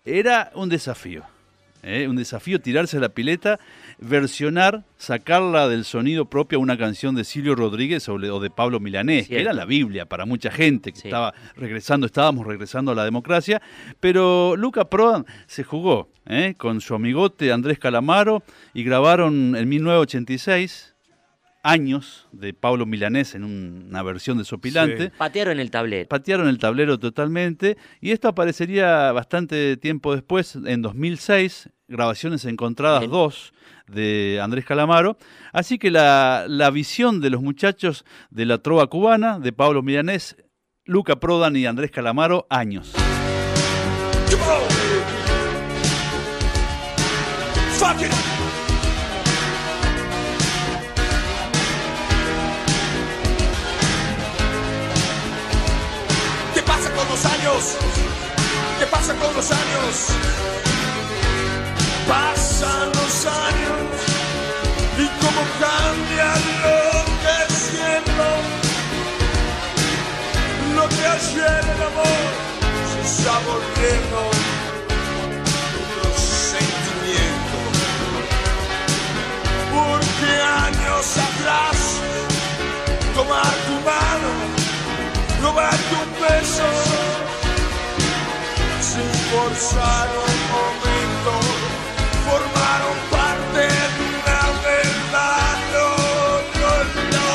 era 0.04 0.50
un 0.56 0.68
desafío. 0.68 1.23
¿Eh? 1.84 2.08
Un 2.08 2.16
desafío 2.16 2.60
tirarse 2.60 2.96
a 2.96 3.00
la 3.00 3.10
pileta 3.10 3.60
versionar, 3.98 4.84
sacarla 4.96 5.68
del 5.68 5.84
sonido 5.84 6.24
propio 6.24 6.58
a 6.58 6.62
una 6.62 6.76
canción 6.76 7.14
de 7.14 7.24
Silvio 7.24 7.54
Rodríguez 7.54 8.08
o 8.08 8.18
de 8.18 8.50
Pablo 8.50 8.80
Milanés, 8.80 9.28
que 9.28 9.40
era 9.40 9.52
la 9.52 9.64
Biblia 9.64 10.06
para 10.06 10.26
mucha 10.26 10.50
gente 10.50 10.92
que 10.92 10.98
estaba 10.98 11.34
regresando, 11.56 12.06
estábamos 12.06 12.46
regresando 12.46 12.92
a 12.92 12.94
la 12.94 13.04
democracia, 13.04 13.62
pero 14.00 14.56
Luca 14.56 14.88
Prodan 14.88 15.26
se 15.46 15.64
jugó 15.64 16.08
¿eh? 16.26 16.54
con 16.56 16.80
su 16.80 16.94
amigote 16.94 17.52
Andrés 17.52 17.78
Calamaro 17.78 18.42
y 18.72 18.82
grabaron 18.84 19.56
en 19.56 19.68
1986 19.68 20.93
años 21.64 22.28
de 22.30 22.52
Pablo 22.52 22.87
Milanés 22.87 23.35
en 23.35 23.42
una 23.42 24.02
versión 24.02 24.38
de 24.38 24.44
Sopilante. 24.44 25.11
Patearon 25.11 25.59
el 25.59 25.70
tablero. 25.70 26.09
Patearon 26.09 26.46
el 26.46 26.59
tablero 26.59 26.98
totalmente. 26.98 27.77
Y 28.00 28.12
esto 28.12 28.29
aparecería 28.29 29.11
bastante 29.12 29.77
tiempo 29.79 30.14
después, 30.14 30.57
en 30.64 30.83
2006, 30.83 31.70
grabaciones 31.88 32.44
encontradas 32.44 33.09
dos 33.09 33.53
de 33.88 34.40
Andrés 34.42 34.64
Calamaro. 34.66 35.16
Así 35.53 35.79
que 35.79 35.90
la, 35.90 36.44
la 36.48 36.70
visión 36.70 37.20
de 37.20 37.31
los 37.31 37.42
muchachos 37.42 38.05
de 38.31 38.44
la 38.44 38.59
trova 38.59 38.87
cubana, 38.87 39.38
de 39.40 39.53
Pablo 39.53 39.83
Milanés, 39.83 40.37
Luca 40.85 41.16
Prodan 41.16 41.57
y 41.57 41.64
Andrés 41.64 41.90
Calamaro, 41.90 42.46
años. 42.50 42.92
¿Qué 44.29 44.37
¿Qué 59.35 59.40
pasa 59.40 59.57
con 59.57 59.66
los 59.66 59.66
años? 59.66 59.97
Pasan 62.07 62.88
los 62.90 63.27
años 63.27 63.83
y 64.97 65.07
cómo 65.23 65.42
cambia 65.59 66.29
lo 66.62 66.79
que 67.23 67.38
siento. 67.53 68.27
Lo 70.77 70.88
que 70.88 71.05
ayer 71.05 71.64
el 71.75 71.83
amor 71.83 72.31
se 72.90 73.01
está 73.09 73.35
volviendo 73.40 74.18
un 76.05 76.14
sentimiento. 76.55 77.59
Porque 79.75 80.31
años 80.62 81.07
atrás 81.18 81.77
tomar 83.16 83.55
tu 83.66 83.75
mano, 83.83 84.31
robarte 85.42 85.94
un 86.05 86.11
beso 86.23 87.14
sin 89.35 89.40
forzar 89.40 90.09
un 90.09 90.38
momento 90.55 91.33
formaron 92.29 92.97
parte 93.11 93.61
de 93.61 94.01
una 94.09 94.40
verdad. 94.62 95.57
No, 95.75 95.88
no, 96.61 96.75
no. 97.14 97.31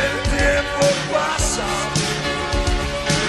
El 0.00 0.12
tiempo 0.36 0.84
pasa, 1.12 1.68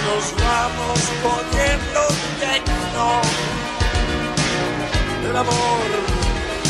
nos 0.06 0.24
vamos 0.44 1.00
poniendo 1.22 2.00
tecno. 2.40 3.08
El 5.30 5.36
amor 5.36 5.88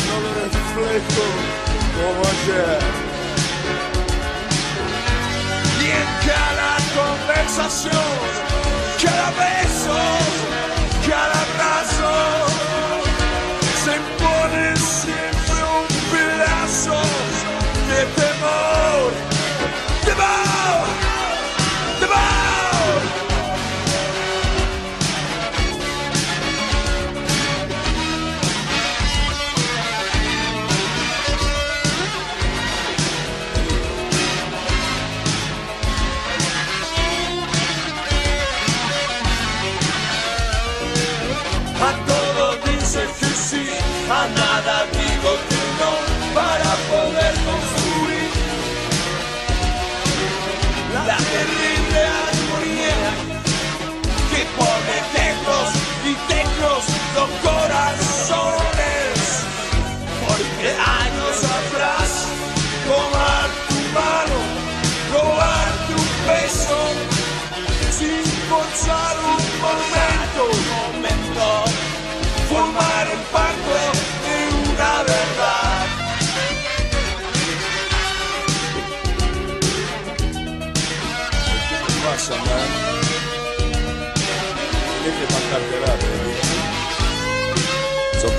no 0.07 0.15
lo 0.23 0.31
reflejo 0.43 1.25
como 1.95 2.21
ayer. 2.29 2.81
Y 5.81 5.91
en 5.91 6.09
cada 6.27 6.71
conversación, 6.95 8.48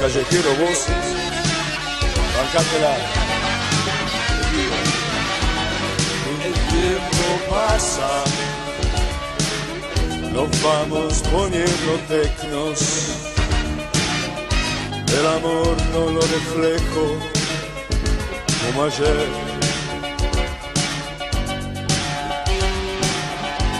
callejero 0.00 0.48
vos, 0.54 0.86
bancátela. 2.36 2.96
El 6.42 6.54
tiempo 6.72 7.24
pasa, 7.50 8.24
nos 10.32 10.62
vamos 10.62 11.22
poniendo 11.30 11.92
tecnos. 12.08 12.80
El 15.18 15.26
amor 15.26 15.76
no 15.92 16.10
lo 16.12 16.20
reflejo 16.22 17.18
como 18.64 18.84
ayer. 18.84 19.28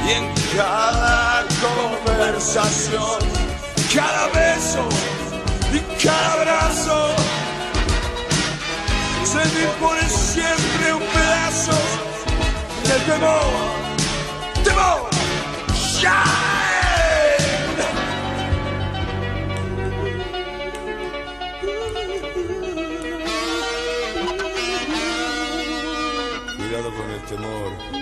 Y 0.06 0.10
en 0.10 0.34
cada 0.54 1.46
conversación, 1.62 3.20
cada 3.94 4.26
beso 4.28 4.86
y 5.72 6.02
cada 6.02 6.32
abrazo. 6.32 7.14
Se 9.24 9.38
me 9.38 9.66
pone 9.80 10.08
siempre 10.08 10.92
un 10.94 11.02
pedazo 11.02 11.72
de 12.84 12.98
temor, 13.06 14.64
temor, 14.64 15.10
Cuidado 26.56 26.94
con 26.94 27.10
el 27.10 27.22
temor. 27.22 27.99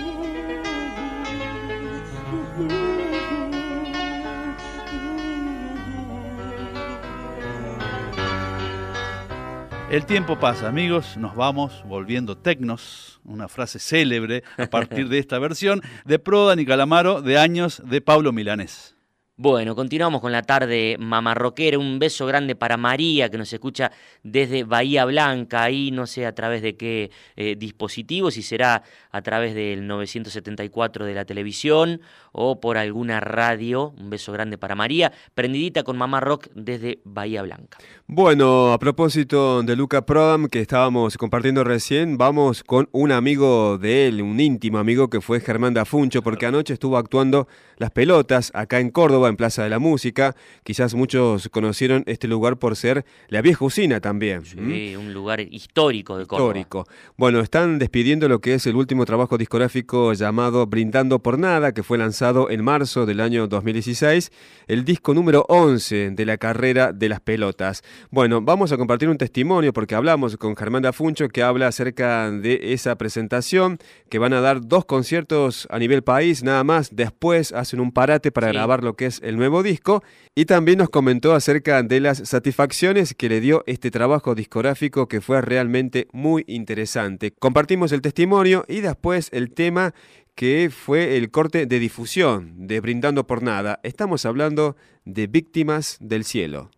El 9.89 10.05
tiempo 10.05 10.37
pasa, 10.37 10.67
amigos, 10.67 11.17
nos 11.17 11.35
vamos 11.35 11.83
volviendo 11.83 12.37
tecnos, 12.37 13.19
una 13.23 13.47
frase 13.47 13.79
célebre 13.79 14.43
a 14.55 14.67
partir 14.67 15.09
de 15.09 15.17
esta 15.17 15.39
versión 15.39 15.81
de 16.05 16.19
Prodan 16.19 16.59
y 16.59 16.65
Calamaro 16.67 17.23
de 17.23 17.39
años 17.39 17.81
de 17.83 17.99
Pablo 17.99 18.31
Milanés. 18.31 18.98
Bueno, 19.41 19.73
continuamos 19.73 20.19
con 20.19 20.33
la 20.33 20.41
tarde 20.41 20.97
mamarroquera. 20.99 21.79
Un 21.79 21.97
beso 21.97 22.25
grande 22.25 22.57
para 22.57 22.75
María, 22.75 23.29
que 23.29 23.37
nos 23.37 23.53
escucha 23.53 23.89
desde 24.21 24.65
Bahía 24.65 25.05
Blanca, 25.05 25.63
ahí 25.63 25.91
no 25.91 26.07
sé 26.07 26.25
a 26.25 26.35
través 26.35 26.61
de 26.61 26.75
qué 26.75 27.09
eh, 27.37 27.55
dispositivo, 27.57 28.31
si 28.31 28.41
será 28.41 28.83
a 29.11 29.21
través 29.21 29.55
del 29.55 29.87
974 29.87 31.05
de 31.05 31.13
la 31.13 31.23
televisión 31.23 32.01
o 32.33 32.59
por 32.59 32.77
alguna 32.77 33.21
radio. 33.21 33.93
Un 33.97 34.09
beso 34.09 34.33
grande 34.33 34.57
para 34.57 34.75
María, 34.75 35.13
prendidita 35.35 35.83
con 35.83 35.97
Mamá 35.97 36.19
Rock 36.19 36.47
desde 36.53 36.99
Bahía 37.05 37.41
Blanca. 37.41 37.77
Bueno, 38.07 38.73
a 38.73 38.77
propósito 38.77 39.63
de 39.63 39.77
Luca 39.77 40.05
Prodam 40.05 40.49
que 40.49 40.59
estábamos 40.59 41.17
compartiendo 41.17 41.63
recién, 41.63 42.17
vamos 42.17 42.61
con 42.61 42.89
un 42.91 43.13
amigo 43.13 43.77
de 43.77 44.09
él, 44.09 44.21
un 44.21 44.37
íntimo 44.37 44.79
amigo 44.79 45.09
que 45.09 45.21
fue 45.21 45.39
Germán 45.39 45.75
Dafuncho, 45.75 46.21
porque 46.21 46.45
anoche 46.45 46.73
estuvo 46.73 46.97
actuando 46.97 47.47
las 47.77 47.91
pelotas 47.91 48.51
acá 48.53 48.81
en 48.81 48.89
Córdoba 48.89 49.28
en 49.29 49.35
Plaza 49.35 49.63
de 49.63 49.69
la 49.69 49.79
Música. 49.79 50.35
Quizás 50.63 50.93
muchos 50.93 51.49
conocieron 51.49 52.03
este 52.07 52.27
lugar 52.27 52.57
por 52.57 52.75
ser 52.75 53.05
la 53.27 53.41
vieja 53.41 53.63
usina 53.63 53.99
también. 54.01 54.45
Sí, 54.45 54.95
un 54.95 55.13
lugar 55.13 55.41
histórico 55.41 56.17
de 56.17 56.25
Córdoba. 56.25 56.49
Histórico. 56.49 56.87
Bueno, 57.17 57.39
están 57.39 57.79
despidiendo 57.79 58.27
lo 58.27 58.39
que 58.39 58.55
es 58.55 58.65
el 58.67 58.75
último 58.75 59.05
trabajo 59.05 59.37
discográfico 59.37 60.13
llamado 60.13 60.67
Brindando 60.67 61.19
por 61.19 61.39
Nada, 61.39 61.73
que 61.73 61.83
fue 61.83 61.97
lanzado 61.97 62.49
en 62.49 62.63
marzo 62.63 63.05
del 63.05 63.19
año 63.19 63.47
2016, 63.47 64.31
el 64.67 64.85
disco 64.85 65.13
número 65.13 65.45
11 65.49 66.11
de 66.11 66.25
la 66.25 66.37
carrera 66.37 66.93
de 66.93 67.09
las 67.09 67.19
pelotas. 67.19 67.83
Bueno, 68.11 68.41
vamos 68.41 68.71
a 68.71 68.77
compartir 68.77 69.09
un 69.09 69.17
testimonio 69.17 69.73
porque 69.73 69.95
hablamos 69.95 70.37
con 70.37 70.55
Germán 70.55 70.83
Dafuncho 70.83 71.29
que 71.29 71.43
habla 71.43 71.67
acerca 71.67 72.31
de 72.31 72.73
esa 72.73 72.97
presentación, 72.97 73.79
que 74.09 74.19
van 74.19 74.33
a 74.33 74.41
dar 74.41 74.61
dos 74.61 74.85
conciertos 74.85 75.67
a 75.69 75.79
nivel 75.79 76.03
país, 76.03 76.43
nada 76.43 76.63
más. 76.63 76.95
Después 76.95 77.51
hacen 77.51 77.79
un 77.79 77.91
parate 77.91 78.31
para 78.31 78.49
grabar 78.49 78.83
lo 78.83 78.95
que 78.95 79.05
es 79.05 79.18
el 79.23 79.37
nuevo 79.37 79.63
disco 79.63 80.03
y 80.35 80.45
también 80.45 80.77
nos 80.77 80.89
comentó 80.89 81.33
acerca 81.33 81.83
de 81.83 81.99
las 81.99 82.17
satisfacciones 82.29 83.13
que 83.13 83.29
le 83.29 83.39
dio 83.39 83.63
este 83.67 83.91
trabajo 83.91 84.35
discográfico 84.35 85.07
que 85.07 85.21
fue 85.21 85.41
realmente 85.41 86.07
muy 86.11 86.43
interesante. 86.47 87.31
Compartimos 87.31 87.91
el 87.91 88.01
testimonio 88.01 88.65
y 88.67 88.81
después 88.81 89.29
el 89.33 89.53
tema 89.53 89.93
que 90.35 90.69
fue 90.71 91.17
el 91.17 91.31
corte 91.31 91.65
de 91.65 91.79
difusión 91.79 92.67
de 92.67 92.79
Brindando 92.79 93.27
por 93.27 93.43
Nada. 93.43 93.81
Estamos 93.83 94.25
hablando 94.25 94.77
de 95.03 95.27
Víctimas 95.27 95.97
del 95.99 96.23
Cielo. 96.23 96.69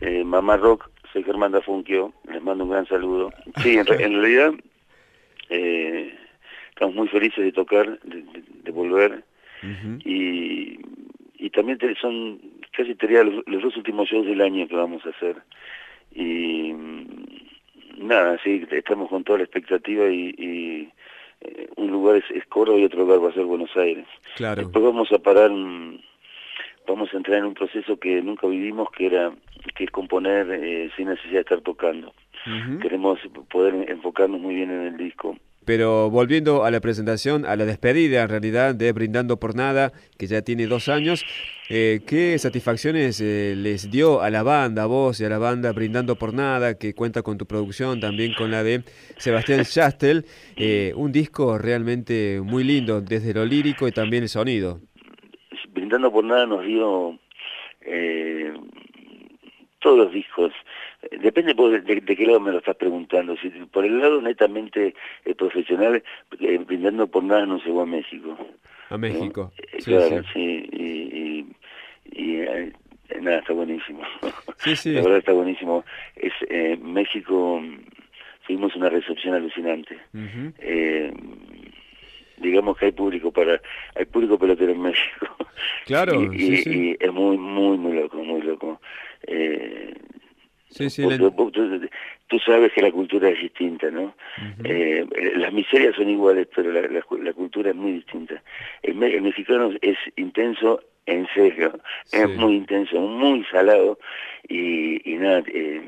Eh, 0.00 0.24
Mamá 0.24 0.56
Rock, 0.56 0.90
soy 1.12 1.22
Germán 1.22 1.52
Dafunquio, 1.52 2.12
les 2.28 2.42
mando 2.42 2.64
un 2.64 2.70
gran 2.70 2.86
saludo. 2.86 3.30
Sí, 3.62 3.76
en, 3.76 3.86
realidad 3.86 4.52
eh, 5.50 6.14
estamos 6.70 6.94
muy 6.94 7.08
felices 7.08 7.44
de 7.44 7.52
tocar, 7.52 8.00
de, 8.00 8.70
volver 8.72 9.24
y, 10.04 10.78
y 11.38 11.50
también 11.50 11.78
son 12.00 12.40
casi 12.72 12.94
sería 12.94 13.24
los, 13.24 13.44
dos 13.46 13.76
últimos 13.76 14.08
shows 14.08 14.26
del 14.26 14.40
año 14.40 14.66
que 14.68 14.76
vamos 14.76 15.04
a 15.04 15.10
hacer 15.10 15.36
y 16.12 16.72
mm, 16.72 18.06
nada, 18.06 18.38
sí, 18.42 18.66
estamos 18.70 19.08
con 19.08 19.24
toda 19.24 19.38
la 19.38 19.44
expectativa 19.44 20.08
y, 20.08 20.90
eh, 21.42 21.68
un 21.76 21.90
lugar 21.90 22.16
es, 22.16 22.24
es, 22.30 22.44
Córdoba 22.46 22.78
y 22.78 22.84
otro 22.84 23.00
lugar 23.00 23.22
va 23.24 23.30
a 23.30 23.34
ser 23.34 23.44
Buenos 23.44 23.74
Aires. 23.76 24.06
Claro. 24.36 24.62
Después 24.62 24.84
vamos 24.84 25.10
a 25.12 25.18
parar, 25.18 25.50
vamos 26.86 27.14
a 27.14 27.16
entrar 27.16 27.38
en 27.38 27.46
un 27.46 27.54
proceso 27.54 27.98
que 27.98 28.20
nunca 28.20 28.46
vivimos, 28.46 28.90
que 28.90 29.06
era 29.06 29.32
que 29.74 29.84
es 29.84 29.90
componer 29.90 30.50
eh, 30.50 30.90
sin 30.96 31.08
necesidad 31.08 31.34
de 31.34 31.40
estar 31.40 31.60
tocando. 31.60 32.12
Queremos 32.80 33.18
poder 33.50 33.90
enfocarnos 33.90 34.40
muy 34.40 34.54
bien 34.54 34.70
en 34.70 34.86
el 34.86 34.96
disco 34.96 35.36
pero 35.64 36.10
volviendo 36.10 36.64
a 36.64 36.70
la 36.70 36.80
presentación, 36.80 37.44
a 37.44 37.56
la 37.56 37.64
despedida 37.64 38.22
en 38.22 38.28
realidad 38.28 38.74
de 38.74 38.92
Brindando 38.92 39.38
por 39.38 39.54
Nada, 39.54 39.92
que 40.18 40.26
ya 40.26 40.42
tiene 40.42 40.66
dos 40.66 40.88
años, 40.88 41.24
eh, 41.68 42.00
¿qué 42.06 42.38
satisfacciones 42.38 43.20
eh, 43.20 43.54
les 43.56 43.90
dio 43.90 44.22
a 44.22 44.30
la 44.30 44.42
banda, 44.42 44.84
a 44.84 44.86
vos 44.86 45.20
y 45.20 45.24
a 45.24 45.28
la 45.28 45.38
banda 45.38 45.72
Brindando 45.72 46.16
por 46.16 46.34
Nada, 46.34 46.78
que 46.78 46.94
cuenta 46.94 47.22
con 47.22 47.38
tu 47.38 47.46
producción, 47.46 48.00
también 48.00 48.34
con 48.34 48.50
la 48.50 48.62
de 48.62 48.82
Sebastián 49.18 49.62
Chastel? 49.64 50.24
Eh, 50.56 50.92
un 50.96 51.12
disco 51.12 51.58
realmente 51.58 52.40
muy 52.42 52.64
lindo, 52.64 53.00
desde 53.00 53.34
lo 53.34 53.44
lírico 53.44 53.86
y 53.86 53.92
también 53.92 54.24
el 54.24 54.28
sonido. 54.28 54.80
Brindando 55.68 56.10
por 56.10 56.24
Nada 56.24 56.46
nos 56.46 56.64
dio 56.64 57.18
todos 59.80 59.98
los 59.98 60.12
discos 60.12 60.52
Depende 61.22 61.54
de, 61.54 62.16
qué 62.16 62.26
lado 62.26 62.40
me 62.40 62.52
lo 62.52 62.58
estás 62.58 62.76
preguntando. 62.76 63.34
Si 63.38 63.48
por 63.48 63.86
el 63.86 63.98
lado 64.00 64.20
netamente 64.20 64.94
eh, 65.24 65.34
profesional, 65.34 66.02
eh, 66.40 66.58
brindando 66.58 67.06
por 67.06 67.24
nada 67.24 67.46
no 67.46 67.58
se 67.60 67.70
va 67.70 67.84
a 67.84 67.86
México. 67.86 68.36
A 68.90 68.98
México. 68.98 69.50
Eh, 69.56 69.78
claro, 69.82 70.22
sí. 70.34 70.68
y, 70.72 71.46
y, 72.12 72.44
nada, 73.20 73.38
está 73.38 73.52
buenísimo. 73.52 74.02
Sí, 74.58 74.76
sí. 74.76 74.92
La 74.92 75.00
verdad 75.00 75.18
está 75.20 75.32
buenísimo. 75.32 75.86
Es 76.16 76.34
México, 76.82 77.62
tuvimos 78.46 78.76
una 78.76 78.90
recepción 78.90 79.32
alucinante. 79.34 79.96
digamos 82.36 82.76
que 82.76 82.84
hay 82.84 82.92
público 82.92 83.32
para 83.32 83.58
hay 83.94 84.04
público 84.04 84.38
pelotero 84.38 84.72
en 84.72 84.82
México. 84.82 85.34
Claro, 85.86 86.22
y, 86.32 86.58
sí, 86.58 86.96
y 87.00 87.04
es 87.04 87.12
muy, 87.12 87.38
muy, 87.38 87.78
muy 87.78 87.94
loco, 87.94 88.18
muy 88.18 88.42
loco. 88.42 88.80
Eh, 89.26 89.79
Sí, 90.70 90.88
sí, 90.88 91.02
tú, 92.28 92.38
sabes 92.38 92.72
que 92.72 92.80
la 92.80 92.92
cultura 92.92 93.28
es 93.28 93.40
distinta, 93.40 93.90
¿no? 93.90 94.14
Eh, 94.62 95.04
las 95.36 95.52
miserias 95.52 95.96
son 95.96 96.08
iguales, 96.08 96.46
pero 96.54 96.70
la, 96.72 97.32
cultura 97.32 97.70
es 97.70 97.76
muy 97.76 97.92
distinta. 97.92 98.40
El, 98.82 98.94
mexicano 98.94 99.72
es 99.82 99.98
intenso 100.16 100.80
en 101.06 101.26
serio, 101.34 101.72
es 102.12 102.28
muy 102.36 102.56
intenso, 102.56 103.00
muy 103.00 103.44
salado 103.46 103.98
y, 104.48 105.00
nada, 105.18 105.42
eh, 105.48 105.82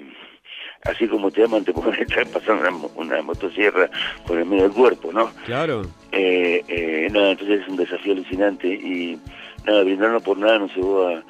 así 0.85 1.07
como 1.07 1.31
te 1.31 1.45
aman 1.45 1.65
te 1.65 1.73
pueden 1.73 2.03
estar 2.03 2.27
pasando 2.27 2.91
una, 2.97 3.23
motosierra 3.23 3.89
por 4.27 4.39
el 4.39 4.47
medio 4.47 4.65
del 4.65 4.73
cuerpo, 4.73 5.13
¿no? 5.13 5.31
Claro. 5.47 5.83
Eh, 6.11 7.09
nada, 7.13 7.31
entonces 7.31 7.61
es 7.61 7.69
un 7.69 7.77
desafío 7.77 8.15
alucinante 8.15 8.67
y 8.67 9.17
nada, 9.65 9.85
brindarnos 9.85 10.23
por 10.25 10.39
nada 10.39 10.59
nos 10.59 10.75
llevó 10.75 11.07
a 11.07 11.23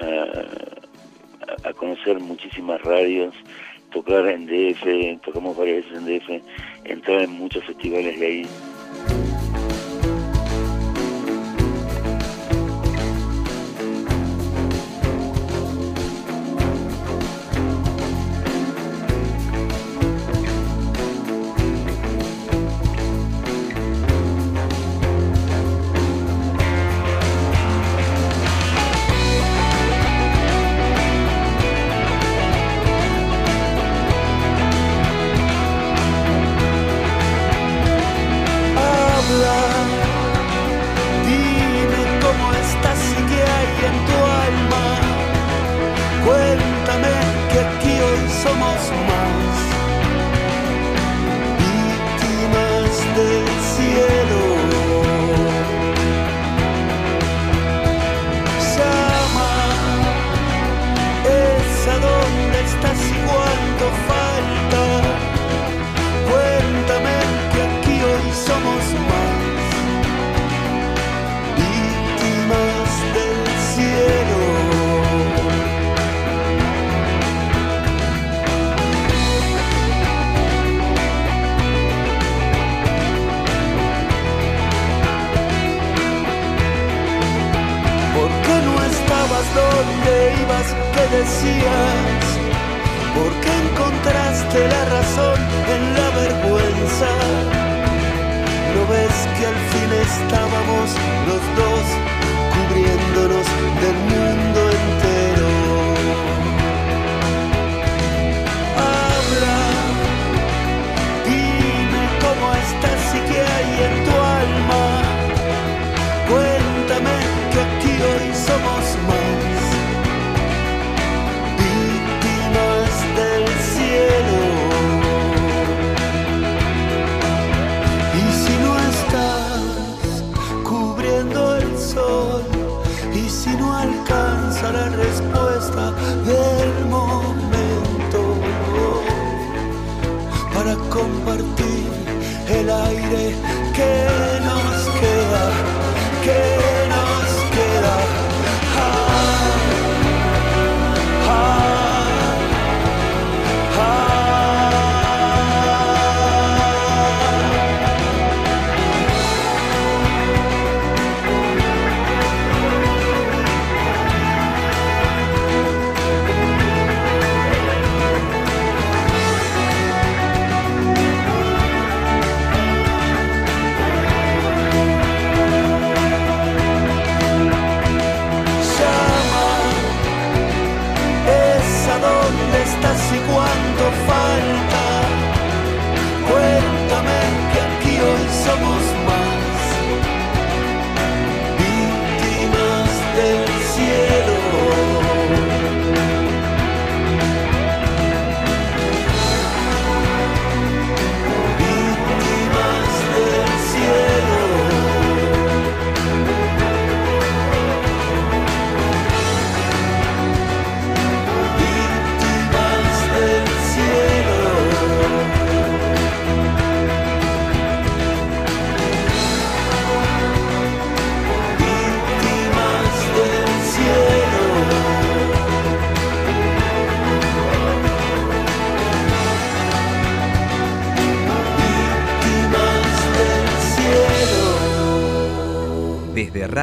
a 0.00 0.87
conocer 1.74 2.18
muchísimas 2.20 2.80
radios, 2.82 3.34
tocar 3.90 4.26
en 4.26 4.46
DF, 4.46 5.20
tocamos 5.22 5.56
varias 5.56 5.84
veces 5.84 5.98
en 5.98 6.06
DF, 6.06 6.44
entrar 6.84 7.22
en 7.22 7.30
muchos 7.30 7.64
festivales 7.64 8.18
de 8.18 8.26
ahí. 8.26 8.46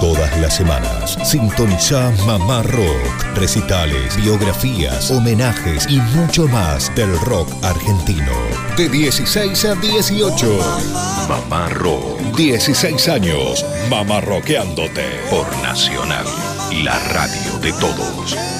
Todas 0.00 0.38
las 0.40 0.54
semanas, 0.54 1.18
sintoniza 1.24 2.12
Mamá 2.26 2.62
Rock, 2.62 3.36
recitales, 3.36 4.16
biografías, 4.16 5.10
homenajes 5.10 5.86
y 5.88 5.98
mucho 6.00 6.46
más 6.48 6.94
del 6.94 7.18
rock 7.20 7.48
argentino. 7.62 8.32
De 8.76 8.88
16 8.88 9.64
a 9.64 9.74
18. 9.74 10.46
Mamá 11.28 11.68
Rock. 11.70 12.20
16 12.36 13.08
años, 13.08 13.64
Mamá. 13.90 14.20
Por 15.30 15.56
Nacional, 15.62 16.24
la 16.82 16.98
radio 17.10 17.58
de 17.60 17.72
todos. 17.74 18.57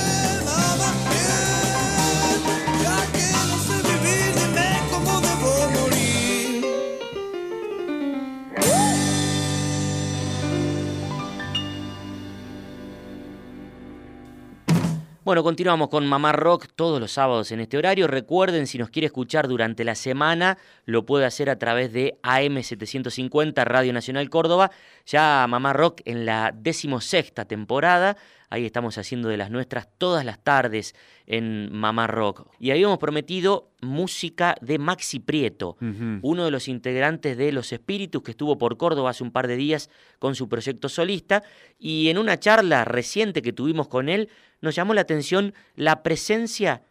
Bueno, 15.29 15.43
continuamos 15.43 15.91
con 15.91 16.07
Mamá 16.07 16.33
Rock 16.33 16.69
todos 16.75 16.99
los 16.99 17.13
sábados 17.13 17.53
en 17.53 17.61
este 17.61 17.77
horario. 17.77 18.07
Recuerden, 18.07 18.67
si 18.67 18.79
nos 18.79 18.89
quiere 18.89 19.05
escuchar 19.05 19.47
durante 19.47 19.85
la 19.85 19.95
semana, 19.95 20.57
lo 20.87 21.05
puede 21.05 21.27
hacer 21.27 21.51
a 21.51 21.59
través 21.59 21.93
de 21.93 22.19
AM750 22.23 23.63
Radio 23.65 23.93
Nacional 23.93 24.31
Córdoba. 24.31 24.71
Ya 25.05 25.45
Mamá 25.47 25.75
Rock 25.75 26.01
en 26.07 26.25
la 26.25 26.55
decimosexta 26.57 27.45
temporada. 27.45 28.17
Ahí 28.51 28.65
estamos 28.65 28.97
haciendo 28.97 29.29
de 29.29 29.37
las 29.37 29.51
nuestras 29.51 29.89
todas 29.99 30.25
las 30.25 30.43
tardes 30.43 30.95
en 31.27 31.71
Mamá 31.73 32.07
Rock. 32.07 32.49
Y 32.59 32.71
habíamos 32.71 32.99
prometido 32.99 33.71
música 33.83 34.55
de 34.63 34.79
Maxi 34.79 35.21
Prieto, 35.21 35.77
uno 36.23 36.45
de 36.45 36.51
los 36.51 36.69
integrantes 36.69 37.37
de 37.37 37.53
Los 37.53 37.73
Espíritus 37.73 38.23
que 38.23 38.31
estuvo 38.31 38.57
por 38.57 38.79
Córdoba 38.79 39.11
hace 39.11 39.23
un 39.23 39.33
par 39.33 39.49
de 39.49 39.57
días 39.57 39.91
con 40.19 40.35
su 40.35 40.49
proyecto 40.49 40.89
solista. 40.89 41.43
Y 41.79 42.09
en 42.09 42.17
una 42.17 42.39
charla 42.39 42.85
reciente 42.85 43.43
que 43.43 43.53
tuvimos 43.53 43.89
con 43.89 44.09
él, 44.09 44.31
nos 44.63 44.75
llamó 44.75 44.95
la 44.95 45.03
atención 45.03 45.53
la 45.77 46.03
presencia 46.03 46.83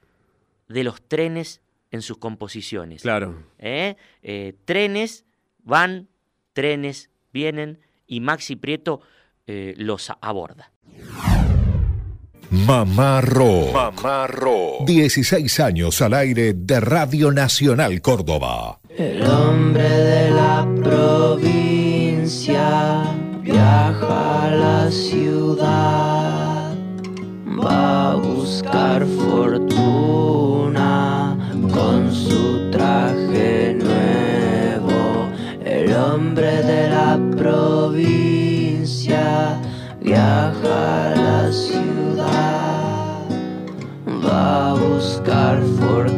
de 0.67 0.83
los 0.83 1.01
trenes 1.01 1.61
en 1.91 2.01
sus 2.01 2.17
composiciones. 2.17 3.01
Claro. 3.01 3.43
¿Eh? 3.57 3.95
Eh, 4.21 4.53
trenes 4.65 5.25
van, 5.63 6.07
trenes 6.53 7.09
vienen 7.33 7.79
y 8.05 8.19
Maxi 8.21 8.55
Prieto 8.55 9.01
eh, 9.47 9.73
los 9.77 10.11
aborda. 10.21 10.71
Mamá 12.49 13.19
Rock. 13.21 14.85
16 14.85 15.59
años 15.59 16.01
al 16.01 16.13
aire 16.13 16.53
de 16.53 16.79
Radio 16.79 17.29
Nacional 17.33 17.99
Córdoba. 18.01 18.79
El 18.97 19.21
hombre 19.27 19.83
de 19.83 20.31
la 20.31 20.65
provincia 20.81 21.43
viaja 23.41 24.45
a 24.45 24.51
la 24.51 24.89
ciudad, 24.89 26.73
va 27.47 28.11
a 28.11 28.15
buscar 28.15 29.05
fortuna 29.05 30.17
con 31.73 32.13
su 32.13 32.71
traje 32.71 33.73
nuevo. 33.73 35.29
El 35.65 35.93
hombre 35.93 36.63
de 36.63 36.89
la 36.89 37.19
provincia 37.35 37.99
viaja 40.01 41.11
a 41.11 41.15
la 41.15 41.51
ciudad, 41.51 41.86
buscar 45.27 45.61
fortuna 45.77 46.16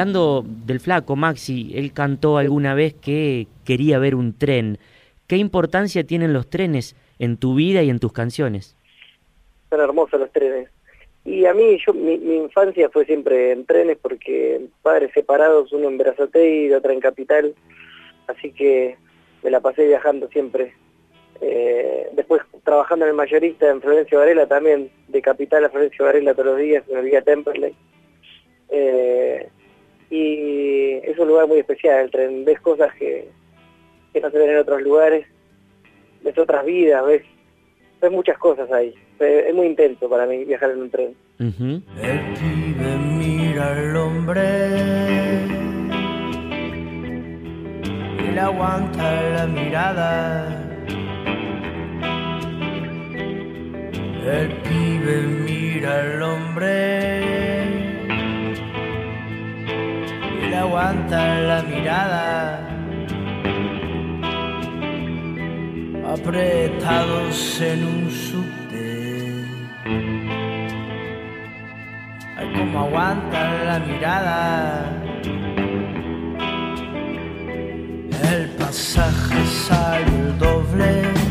hablando 0.00 0.42
del 0.46 0.80
flaco 0.80 1.14
Maxi, 1.14 1.72
él 1.74 1.92
cantó 1.92 2.38
alguna 2.38 2.72
vez 2.74 2.94
que 2.94 3.46
quería 3.66 3.98
ver 3.98 4.14
un 4.14 4.32
tren. 4.32 4.78
¿Qué 5.26 5.36
importancia 5.36 6.04
tienen 6.04 6.32
los 6.32 6.48
trenes 6.48 6.96
en 7.18 7.36
tu 7.36 7.54
vida 7.54 7.82
y 7.82 7.90
en 7.90 7.98
tus 7.98 8.10
canciones? 8.10 8.76
Son 9.68 9.78
hermosos 9.78 10.18
los 10.18 10.32
trenes. 10.32 10.70
Y 11.26 11.44
a 11.44 11.52
mí, 11.52 11.78
yo 11.86 11.92
mi, 11.92 12.14
infancia 12.14 12.88
fue 12.88 13.04
siempre 13.04 13.52
en 13.52 13.66
trenes 13.66 13.98
porque 14.00 14.68
padres 14.80 15.10
separados, 15.12 15.70
uno 15.74 15.88
en 15.88 15.98
Berazategui 15.98 16.68
y 16.68 16.72
otro 16.72 16.92
en 16.92 17.00
Capital, 17.00 17.54
así 18.26 18.52
que 18.52 18.96
me 19.42 19.50
la 19.50 19.60
pasé 19.60 19.86
viajando 19.86 20.28
siempre. 20.28 20.72
Eh, 21.42 22.08
después 22.14 22.40
trabajando 22.64 23.04
en 23.04 23.10
el 23.10 23.16
mayorista 23.16 23.68
en 23.68 23.82
Florencio 23.82 24.18
Varela 24.18 24.46
también, 24.46 24.90
de 25.08 25.20
Capital 25.20 25.66
a 25.66 25.68
Florencio 25.68 26.06
Varela 26.06 26.32
todos 26.32 26.46
los 26.46 26.58
días, 26.58 26.84
en 26.88 26.98
el 26.98 27.04
Vía 27.04 27.20
Temperley. 27.20 27.74
Eh, 28.70 29.50
y 30.10 30.94
es 31.04 31.16
un 31.18 31.28
lugar 31.28 31.46
muy 31.46 31.58
especial, 31.60 32.04
el 32.04 32.10
tren, 32.10 32.44
ves 32.44 32.60
cosas 32.60 32.92
que, 32.94 33.28
que 34.12 34.20
no 34.20 34.30
se 34.30 34.38
ven 34.38 34.50
en 34.50 34.56
otros 34.58 34.82
lugares, 34.82 35.24
ves 36.22 36.36
otras 36.36 36.64
vidas, 36.64 37.06
ves, 37.06 37.22
ves 38.02 38.10
muchas 38.10 38.36
cosas 38.38 38.70
ahí. 38.72 38.92
Es 39.20 39.54
muy 39.54 39.66
intenso 39.66 40.08
para 40.08 40.26
mí 40.26 40.44
viajar 40.44 40.70
en 40.70 40.82
un 40.82 40.90
tren. 40.90 41.14
El 41.38 42.34
pibe 42.34 42.96
mira 43.18 43.72
al 43.72 43.96
hombre 43.96 44.42
y 48.18 48.30
le 48.32 48.40
aguanta 48.40 49.22
la 49.36 49.46
mirada. 49.46 50.66
El 54.26 54.52
pibe 54.62 55.22
mira 55.44 56.00
al 56.00 56.22
hombre 56.22 56.89
y 60.80 60.82
le 60.82 60.88
aguanta 60.88 61.40
la 61.40 61.62
mirada. 61.62 62.60
Apretados 66.12 67.60
en 67.60 67.84
un 67.84 68.10
subte. 68.10 69.44
Ay, 72.36 72.52
como 72.56 72.80
aguanta 72.80 73.64
la 73.64 73.78
mirada. 73.80 75.02
El 78.32 78.48
pasaje 78.58 79.46
sale 79.46 80.32
doble. 80.38 81.29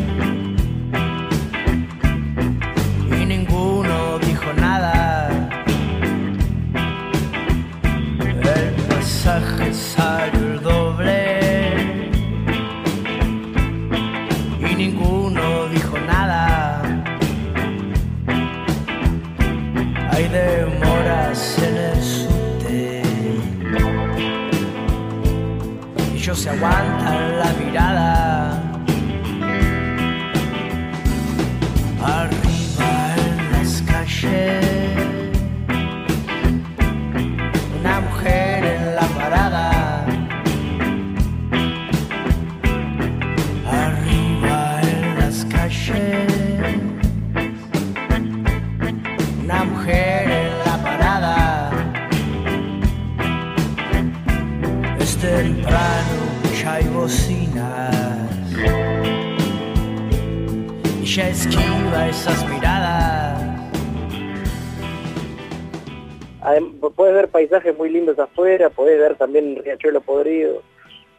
Paisajes 67.59 67.77
muy 67.77 67.89
lindos 67.89 68.17
afuera, 68.19 68.69
puedes 68.69 68.99
ver 68.99 69.15
también 69.15 69.61
riachuelo 69.63 70.01
podrido, 70.01 70.61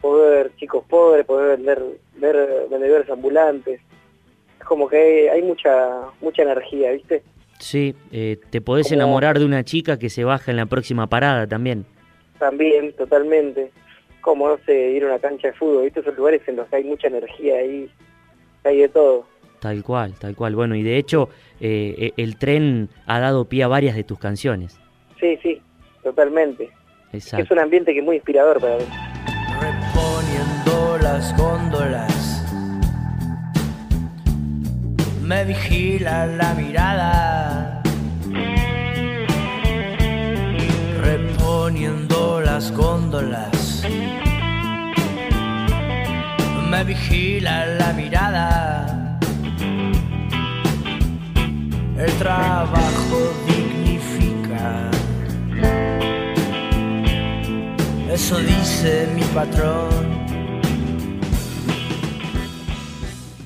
puedes 0.00 0.44
ver 0.44 0.57
chicos 0.57 0.85
pobres, 0.88 1.26
puedes 1.26 1.62
ver, 1.62 1.83
ver 2.16 2.66
vendedores 2.70 3.09
ambulantes. 3.11 3.81
Es 4.59 4.66
como 4.66 4.88
que 4.88 5.31
hay, 5.31 5.42
mucha 5.42 6.00
mucha 6.20 6.42
energía, 6.42 6.92
¿viste? 6.92 7.22
Sí, 7.59 7.94
eh, 8.11 8.38
te 8.50 8.61
podés 8.61 8.90
enamorar 8.90 9.38
de 9.38 9.44
una 9.44 9.64
chica 9.64 9.98
que 9.98 10.09
se 10.09 10.24
baja 10.24 10.50
en 10.50 10.57
la 10.57 10.66
próxima 10.66 11.09
parada 11.09 11.46
también. 11.46 11.85
También, 12.38 12.92
totalmente 12.94 13.70
como, 14.22 14.48
no 14.48 14.59
sé, 14.66 14.92
ir 14.92 15.05
a 15.05 15.07
una 15.07 15.18
cancha 15.18 15.48
de 15.48 15.55
fútbol, 15.55 15.85
¿viste? 15.85 16.00
Esos 16.00 16.16
lugares 16.16 16.42
en 16.46 16.57
los 16.57 16.68
que 16.68 16.76
hay 16.76 16.85
mucha 16.85 17.09
energía 17.09 17.57
ahí, 17.57 17.90
hay 18.64 18.79
de 18.79 18.88
todo. 18.88 19.26
Tal 19.61 19.83
cual, 19.83 20.14
tal 20.18 20.37
cual. 20.37 20.55
Bueno, 20.57 20.74
y 20.74 20.83
de 20.83 20.96
hecho, 20.96 21.29
eh, 21.61 21.94
eh, 21.98 22.12
el 22.16 22.37
tren 22.37 22.88
ha 23.07 23.18
dado 23.18 23.46
pie 23.46 23.62
a 23.62 23.68
varias 23.68 23.94
de 23.94 24.05
tus 24.05 24.18
canciones. 24.18 24.79
Sí, 25.18 25.38
sí, 25.42 25.59
totalmente. 26.10 26.70
Exacto. 27.12 27.44
Es 27.44 27.50
un 27.50 27.58
ambiente 27.58 27.92
que 27.92 28.00
es 28.00 28.04
muy 28.04 28.16
inspirador 28.16 28.61
para 28.61 28.76
mí. 28.76 28.84
Reponiendo 29.61 30.98
las 31.02 31.36
góndolas, 31.36 32.44
me 35.22 35.44
vigila 35.44 36.26
la 36.26 36.54
mirada. 36.54 37.82
Reponiendo 41.02 42.40
las 42.40 42.72
góndolas 42.72 43.61
me 46.70 46.84
vigila 46.84 47.66
la 47.66 47.92
mirada. 47.92 49.18
El 51.98 52.12
trabajo 52.12 53.18
dignifica. 53.46 53.80
Eso 58.12 58.36
dice 58.38 59.06
mi 59.14 59.22
patrón. 59.32 59.88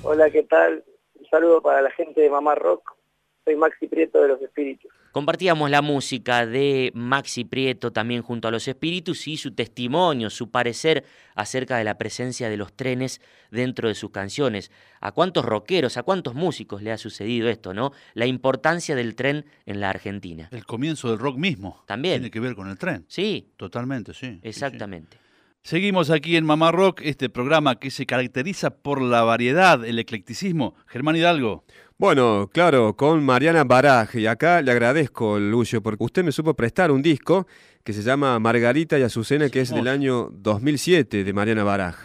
Hola, 0.03 0.31
¿qué 0.31 0.43
tal? 0.45 0.83
Un 1.21 1.27
saludo 1.27 1.61
para 1.61 1.83
la 1.83 1.91
gente 1.91 2.23
de 2.23 2.31
Mamá 2.31 2.55
Rock. 2.55 2.97
Soy 3.45 3.57
Maxi 3.57 3.87
Prieto 3.89 4.23
de 4.23 4.29
Los 4.29 4.41
Espíritus. 4.41 4.91
Compartíamos 5.15 5.71
la 5.71 5.81
música 5.81 6.45
de 6.45 6.91
Maxi 6.93 7.45
Prieto 7.45 7.93
también 7.93 8.21
junto 8.21 8.49
a 8.49 8.51
los 8.51 8.67
espíritus 8.67 9.29
y 9.29 9.37
su 9.37 9.53
testimonio, 9.53 10.29
su 10.29 10.51
parecer 10.51 11.05
acerca 11.37 11.77
de 11.77 11.85
la 11.85 11.97
presencia 11.99 12.49
de 12.49 12.57
los 12.57 12.73
trenes 12.73 13.21
dentro 13.53 13.87
de 13.87 13.95
sus 13.95 14.11
canciones. 14.11 14.73
¿A 15.01 15.13
cuántos 15.13 15.45
rockeros, 15.45 15.99
a 15.99 16.03
cuántos 16.03 16.35
músicos 16.35 16.83
le 16.83 16.91
ha 16.91 16.99
sucedido 16.99 17.49
esto, 17.49 17.73
no? 17.73 17.93
La 18.15 18.27
importancia 18.27 18.97
del 18.97 19.15
tren 19.15 19.45
en 19.67 19.79
la 19.79 19.91
Argentina. 19.91 20.49
El 20.51 20.67
comienzo 20.67 21.11
del 21.11 21.21
rock 21.21 21.37
mismo. 21.37 21.85
También. 21.87 22.15
Tiene 22.15 22.33
que 22.33 22.41
ver 22.41 22.57
con 22.57 22.69
el 22.69 22.77
tren. 22.77 23.05
Sí. 23.07 23.53
Totalmente, 23.57 24.15
sí. 24.15 24.41
Exactamente. 24.43 25.24
Seguimos 25.67 26.11
aquí 26.11 26.37
en 26.37 26.45
Mamá 26.45 26.73
Rock, 26.73 27.01
este 27.05 27.31
programa 27.31 27.79
que 27.79 27.91
se 27.91 28.05
caracteriza 28.05 28.69
por 28.69 29.01
la 29.01 29.23
variedad, 29.23 29.83
el 29.83 29.99
eclecticismo. 29.99 30.75
Germán 30.87 31.17
Hidalgo. 31.17 31.65
Bueno, 31.97 32.51
claro, 32.53 32.95
con 32.97 33.25
Mariana 33.25 33.65
Baraj. 33.65 34.15
Y 34.15 34.27
acá 34.27 34.61
le 34.61 34.71
agradezco, 34.71 35.39
Lucio, 35.39 35.83
porque 35.83 36.05
usted 36.05 36.23
me 36.23 36.33
supo 36.33 36.53
prestar 36.53 36.91
un 36.91 37.01
disco 37.01 37.47
que 37.83 37.95
se 37.95 38.03
llama 38.03 38.39
Margarita 38.41 38.99
y 38.99 39.05
Azucena, 39.05 39.49
que 39.49 39.63
es 39.63 39.71
del 39.71 39.89
año 39.89 40.29
2007 40.33 41.25
de 41.25 41.33
Mariana 41.33 41.65
Baraj, 41.65 41.97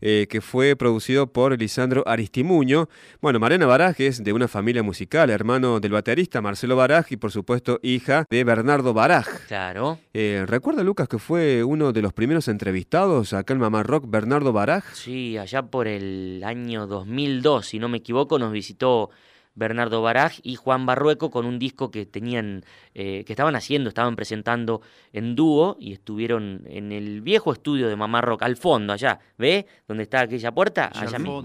eh, 0.00 0.26
que 0.28 0.40
fue 0.40 0.76
producido 0.76 1.32
por 1.32 1.58
Lisandro 1.58 2.02
Aristimuño. 2.06 2.88
Bueno, 3.20 3.40
Mariana 3.40 3.66
Baraj 3.66 4.00
es 4.00 4.22
de 4.22 4.32
una 4.32 4.48
familia 4.48 4.82
musical, 4.82 5.30
hermano 5.30 5.80
del 5.80 5.92
baterista 5.92 6.40
Marcelo 6.40 6.76
Baraj 6.76 7.06
y 7.10 7.16
por 7.16 7.32
supuesto 7.32 7.80
hija 7.82 8.26
de 8.30 8.44
Bernardo 8.44 8.94
Baraj. 8.94 9.46
Claro. 9.48 9.98
Eh, 10.12 10.44
¿Recuerda, 10.46 10.82
Lucas, 10.82 11.08
que 11.08 11.18
fue 11.18 11.64
uno 11.64 11.92
de 11.92 12.02
los 12.02 12.12
primeros 12.12 12.48
entrevistados 12.48 13.32
acá 13.32 13.52
en 13.52 13.60
Mamá 13.60 13.82
Rock, 13.82 14.04
Bernardo 14.08 14.52
Baraj? 14.52 14.84
Sí, 14.94 15.38
allá 15.38 15.62
por 15.62 15.88
el 15.88 16.42
año 16.44 16.86
2002, 16.86 17.66
si 17.66 17.78
no 17.78 17.88
me 17.88 17.98
equivoco, 17.98 18.38
nos 18.38 18.52
visitó 18.52 19.10
Bernardo 19.54 20.02
Baraj 20.02 20.38
y 20.42 20.56
Juan 20.56 20.86
Barrueco 20.86 21.30
con 21.30 21.46
un 21.46 21.58
disco 21.58 21.90
que 21.90 22.06
tenían, 22.06 22.64
eh, 22.94 23.24
que 23.24 23.32
estaban 23.32 23.54
haciendo, 23.54 23.88
estaban 23.88 24.16
presentando 24.16 24.80
en 25.12 25.34
dúo 25.34 25.76
y 25.78 25.92
estuvieron 25.92 26.62
en 26.66 26.92
el 26.92 27.20
viejo 27.20 27.52
estudio 27.52 27.88
de 27.88 27.96
Mamá 27.96 28.20
Rock, 28.20 28.42
al 28.42 28.56
fondo, 28.56 28.92
allá, 28.92 29.18
¿ve? 29.38 29.66
¿Dónde 29.86 30.04
está 30.04 30.20
aquella 30.20 30.52
puerta? 30.52 30.90
Allá, 30.94 31.18
mismo. 31.18 31.42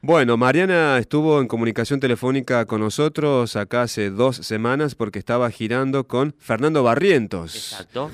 Bueno, 0.00 0.36
Mariana 0.36 0.98
estuvo 0.98 1.40
en 1.40 1.48
comunicación 1.48 2.00
telefónica 2.00 2.64
con 2.66 2.80
nosotros 2.80 3.56
acá 3.56 3.82
hace 3.82 4.10
dos 4.10 4.36
semanas 4.36 4.94
porque 4.94 5.18
estaba 5.18 5.50
girando 5.50 6.06
con 6.06 6.34
Fernando 6.38 6.82
Barrientos. 6.82 7.72
Exacto. 7.72 8.10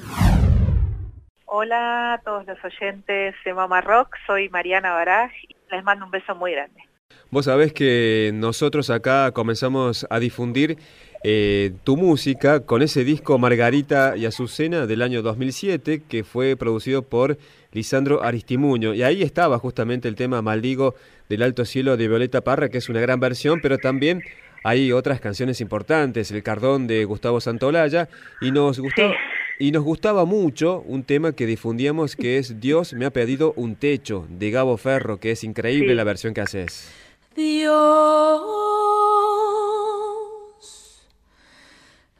Hola 1.44 2.14
a 2.14 2.18
todos 2.18 2.47
los 2.47 2.59
oyentes 2.64 3.34
de 3.44 3.55
Mamá 3.55 3.80
Rock, 3.80 4.16
soy 4.26 4.49
Mariana 4.49 4.92
Baraj 4.92 5.30
y 5.49 5.57
les 5.70 5.84
mando 5.84 6.05
un 6.05 6.11
beso 6.11 6.34
muy 6.34 6.53
grande. 6.53 6.82
Vos 7.30 7.46
sabés 7.46 7.72
que 7.72 8.30
nosotros 8.32 8.88
acá 8.88 9.32
comenzamos 9.32 10.07
a 10.11 10.20
difundir 10.20 10.78
eh, 11.24 11.72
tu 11.82 11.96
música 11.96 12.61
con 12.61 12.82
ese 12.82 13.02
disco 13.02 13.36
Margarita 13.36 14.16
y 14.16 14.26
Azucena 14.26 14.86
del 14.86 15.02
año 15.02 15.22
2007 15.22 16.04
que 16.09 16.22
fue 16.22 16.57
producido 16.57 17.02
por 17.02 17.36
Lisandro 17.72 18.22
Aristimuño. 18.22 18.94
Y 18.94 19.02
ahí 19.02 19.22
estaba 19.22 19.59
justamente 19.59 20.07
el 20.07 20.14
tema 20.14 20.40
Maldigo 20.40 20.94
del 21.28 21.42
Alto 21.42 21.64
Cielo 21.64 21.96
de 21.96 22.07
Violeta 22.07 22.42
Parra, 22.42 22.68
que 22.68 22.78
es 22.78 22.88
una 22.88 23.00
gran 23.00 23.18
versión, 23.18 23.61
pero 23.61 23.78
también 23.78 24.22
hay 24.62 24.92
otras 24.92 25.20
canciones 25.20 25.61
importantes, 25.61 26.30
El 26.30 26.42
Cardón 26.42 26.86
de 26.86 27.04
Gustavo 27.04 27.40
Santolaya, 27.40 28.09
y 28.40 28.52
nos 28.52 28.78
gustaba... 28.78 29.14
Y 29.59 29.72
nos 29.72 29.84
gustaba 29.84 30.26
mucho 30.26 30.84
un 30.86 31.02
tema 31.02 31.32
que 31.32 31.46
difundíamos 31.46 32.14
que 32.14 32.36
es 32.36 32.61
Dios 32.61 32.92
me 32.92 33.07
ha 33.07 33.11
pedido 33.11 33.54
un 33.57 33.74
techo 33.74 34.26
de 34.28 34.50
Gabo 34.50 34.76
Ferro, 34.76 35.18
que 35.18 35.30
es 35.30 35.44
increíble 35.44 35.94
la 35.94 36.04
versión 36.04 36.34
que 36.34 36.42
haces. 36.42 36.90
Dios 37.34 38.42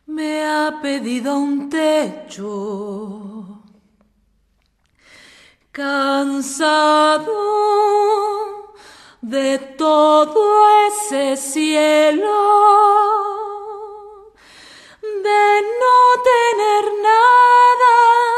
me 0.07 0.45
ha 0.47 0.79
pedido 0.81 1.37
un 1.37 1.69
techo. 1.69 3.63
Cansado 5.73 7.35
de 9.21 9.59
todo 9.77 10.41
ese 10.89 11.37
cielo 11.37 12.67
de 15.27 15.63
no 15.81 16.23
tener 16.23 16.85
nada 17.03 18.36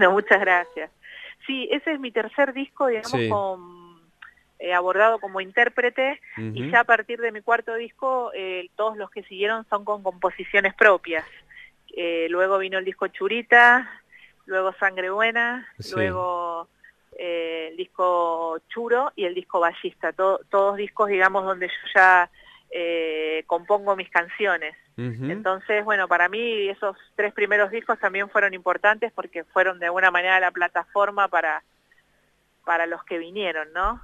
Bueno, 0.00 0.14
muchas 0.14 0.40
gracias. 0.40 0.90
Sí, 1.46 1.68
ese 1.70 1.92
es 1.92 2.00
mi 2.00 2.10
tercer 2.10 2.54
disco, 2.54 2.86
digamos, 2.86 3.20
con, 3.28 4.00
eh, 4.58 4.72
abordado 4.72 5.18
como 5.18 5.42
intérprete 5.42 6.18
y 6.38 6.70
ya 6.70 6.80
a 6.80 6.84
partir 6.84 7.20
de 7.20 7.32
mi 7.32 7.42
cuarto 7.42 7.74
disco 7.74 8.30
eh, 8.34 8.70
todos 8.76 8.96
los 8.96 9.10
que 9.10 9.22
siguieron 9.24 9.66
son 9.68 9.84
con 9.84 10.02
composiciones 10.02 10.72
propias. 10.72 11.26
Eh, 11.94 12.28
luego 12.30 12.56
vino 12.56 12.78
el 12.78 12.84
disco 12.86 13.08
Churita, 13.08 13.90
luego 14.46 14.72
Sangre 14.80 15.10
Buena, 15.10 15.68
luego 15.92 16.66
el 17.18 17.76
disco 17.76 18.58
Churo 18.70 19.12
y 19.16 19.26
el 19.26 19.34
disco 19.34 19.60
Ballista, 19.60 20.14
todos 20.14 20.76
discos, 20.78 21.10
digamos, 21.10 21.44
donde 21.44 21.68
yo 21.68 21.90
ya 21.94 22.30
compongo 23.46 23.96
mis 23.96 24.10
canciones. 24.10 24.76
Entonces, 24.96 25.82
bueno, 25.84 26.08
para 26.08 26.28
mí 26.28 26.68
esos 26.68 26.96
tres 27.16 27.32
primeros 27.32 27.70
discos 27.70 27.98
también 27.98 28.28
fueron 28.28 28.52
importantes 28.52 29.10
porque 29.12 29.44
fueron 29.44 29.78
de 29.78 29.86
alguna 29.86 30.10
manera 30.10 30.38
la 30.40 30.50
plataforma 30.50 31.26
para, 31.28 31.62
para 32.66 32.86
los 32.86 33.02
que 33.04 33.18
vinieron, 33.18 33.72
¿no? 33.72 34.00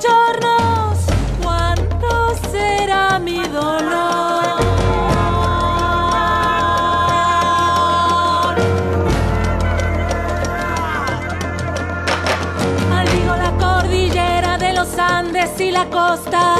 Bochornos. 0.00 0.98
¿Cuánto 1.42 2.34
será 2.50 3.18
mi 3.18 3.42
dolor? 3.48 4.20
Andes 14.98 15.60
y 15.60 15.70
la 15.70 15.88
costa. 15.88 16.56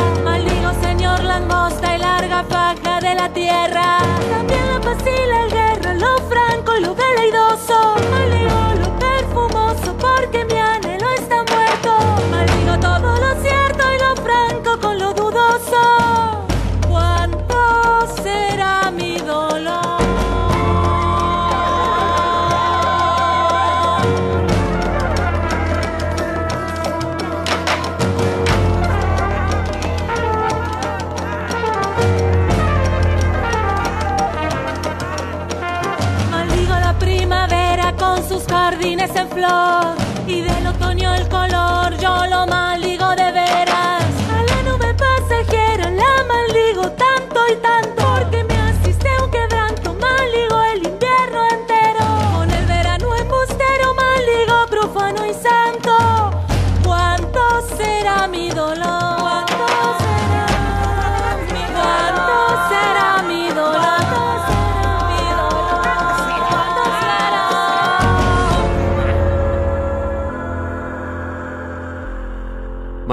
了。 39.41 39.99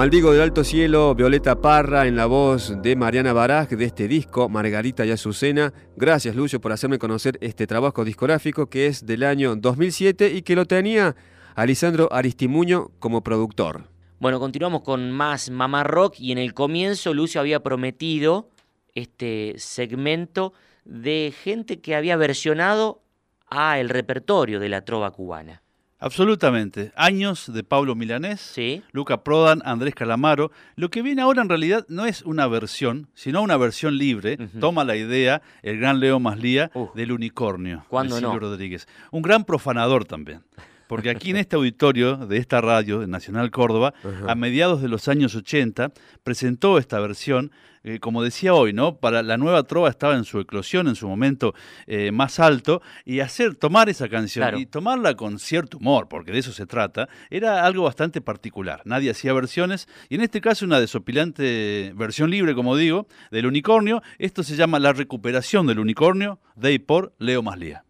Maldigo 0.08 0.32
del 0.32 0.40
Alto 0.40 0.64
Cielo, 0.64 1.14
Violeta 1.14 1.60
Parra 1.60 2.06
en 2.06 2.16
la 2.16 2.24
voz 2.24 2.80
de 2.80 2.96
Mariana 2.96 3.34
Baraj 3.34 3.68
de 3.68 3.84
este 3.84 4.08
disco, 4.08 4.48
Margarita 4.48 5.04
y 5.04 5.10
Azucena. 5.10 5.74
Gracias 5.96 6.34
Lucio 6.34 6.62
por 6.62 6.72
hacerme 6.72 6.98
conocer 6.98 7.36
este 7.42 7.66
trabajo 7.66 8.06
discográfico 8.06 8.70
que 8.70 8.86
es 8.86 9.04
del 9.04 9.22
año 9.22 9.54
2007 9.54 10.30
y 10.30 10.40
que 10.40 10.56
lo 10.56 10.64
tenía 10.64 11.14
Alisandro 11.56 12.10
Aristimuño 12.10 12.88
como 13.00 13.22
productor. 13.22 13.84
Bueno, 14.18 14.40
continuamos 14.40 14.80
con 14.80 15.12
más 15.12 15.50
Mamá 15.50 15.84
Rock 15.84 16.14
y 16.20 16.32
en 16.32 16.38
el 16.38 16.54
comienzo 16.54 17.12
Lucio 17.12 17.42
había 17.42 17.62
prometido 17.62 18.48
este 18.94 19.56
segmento 19.58 20.54
de 20.86 21.34
gente 21.38 21.82
que 21.82 21.94
había 21.94 22.16
versionado 22.16 23.02
a 23.50 23.78
el 23.78 23.90
repertorio 23.90 24.58
de 24.58 24.70
la 24.70 24.86
trova 24.86 25.10
cubana. 25.10 25.60
Absolutamente. 26.00 26.92
Años 26.94 27.52
de 27.52 27.64
Pablo 27.64 27.94
Milanés, 27.94 28.54
Luca 28.92 29.24
Prodan, 29.24 29.62
Andrés 29.64 29.94
Calamaro. 29.94 30.52
Lo 30.76 30.90
que 30.90 31.02
viene 31.02 31.22
ahora 31.22 31.42
en 31.42 31.48
realidad 31.48 31.84
no 31.88 32.06
es 32.06 32.22
una 32.22 32.46
versión, 32.46 33.08
sino 33.14 33.42
una 33.42 33.56
versión 33.56 33.98
libre. 33.98 34.36
Toma 34.60 34.84
la 34.84 34.96
idea 34.96 35.42
el 35.62 35.78
gran 35.78 35.98
Leo 35.98 36.20
Maslía 36.20 36.70
del 36.94 37.12
unicornio. 37.12 37.84
¿Cuándo 37.88 38.14
de 38.14 38.20
Silvio 38.20 38.34
no? 38.34 38.40
Rodríguez. 38.40 38.86
Un 39.10 39.22
gran 39.22 39.44
profanador 39.44 40.04
también. 40.04 40.42
Porque 40.88 41.10
aquí 41.10 41.30
en 41.30 41.36
este 41.36 41.54
auditorio 41.56 42.16
de 42.16 42.38
esta 42.38 42.60
radio, 42.60 43.00
de 43.00 43.06
Nacional 43.06 43.50
Córdoba, 43.50 43.94
a 44.26 44.34
mediados 44.34 44.82
de 44.82 44.88
los 44.88 45.06
años 45.06 45.34
80, 45.36 45.92
presentó 46.24 46.78
esta 46.78 46.98
versión, 46.98 47.52
eh, 47.84 48.00
como 48.00 48.22
decía 48.22 48.54
hoy, 48.54 48.72
¿no? 48.72 48.96
Para 48.96 49.22
la 49.22 49.36
nueva 49.36 49.62
trova 49.64 49.90
estaba 49.90 50.16
en 50.16 50.24
su 50.24 50.40
eclosión, 50.40 50.88
en 50.88 50.94
su 50.96 51.06
momento 51.06 51.54
eh, 51.86 52.10
más 52.10 52.40
alto, 52.40 52.82
y 53.04 53.20
hacer, 53.20 53.54
tomar 53.54 53.88
esa 53.88 54.08
canción 54.08 54.42
Claro. 54.42 54.58
y 54.58 54.66
tomarla 54.66 55.14
con 55.14 55.38
cierto 55.38 55.76
humor, 55.78 56.08
porque 56.08 56.32
de 56.32 56.38
eso 56.38 56.52
se 56.52 56.66
trata, 56.66 57.08
era 57.30 57.64
algo 57.66 57.84
bastante 57.84 58.20
particular. 58.20 58.80
Nadie 58.84 59.10
hacía 59.10 59.32
versiones, 59.32 59.88
y 60.08 60.14
en 60.14 60.22
este 60.22 60.40
caso 60.40 60.64
una 60.64 60.80
desopilante 60.80 61.92
versión 61.94 62.30
libre, 62.30 62.54
como 62.54 62.76
digo, 62.76 63.06
del 63.30 63.46
unicornio. 63.46 64.02
Esto 64.18 64.42
se 64.42 64.56
llama 64.56 64.78
La 64.78 64.92
recuperación 64.94 65.66
del 65.66 65.78
unicornio, 65.78 66.40
de 66.56 66.72
y 66.72 66.78
por 66.78 67.14
Leo 67.18 67.42
Maslía. 67.42 67.84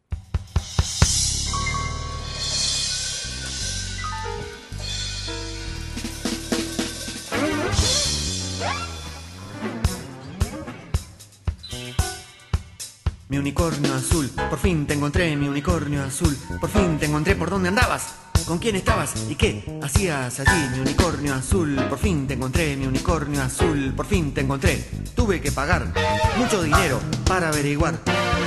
Unicornio 13.38 13.94
azul, 13.94 14.30
por 14.50 14.58
fin 14.58 14.86
te 14.86 14.94
encontré, 14.94 15.36
mi 15.36 15.48
unicornio 15.48 16.02
azul, 16.02 16.36
por 16.60 16.70
fin 16.70 16.98
te 16.98 17.06
encontré 17.06 17.34
por 17.34 17.50
dónde 17.50 17.68
andabas, 17.68 18.14
con 18.48 18.58
quién 18.58 18.76
estabas 18.76 19.12
y 19.28 19.34
qué 19.34 19.62
hacías 19.82 20.40
allí, 20.40 20.68
mi 20.72 20.80
unicornio 20.80 21.34
azul, 21.34 21.76
por 21.90 21.98
fin 21.98 22.26
te 22.26 22.32
encontré, 22.32 22.76
mi 22.76 22.86
unicornio 22.86 23.42
azul, 23.42 23.92
por 23.94 24.06
fin 24.06 24.32
te 24.32 24.40
encontré. 24.40 24.82
Tuve 25.14 25.42
que 25.42 25.52
pagar 25.52 25.92
mucho 26.38 26.62
dinero 26.62 26.98
para 27.26 27.48
averiguar 27.48 27.98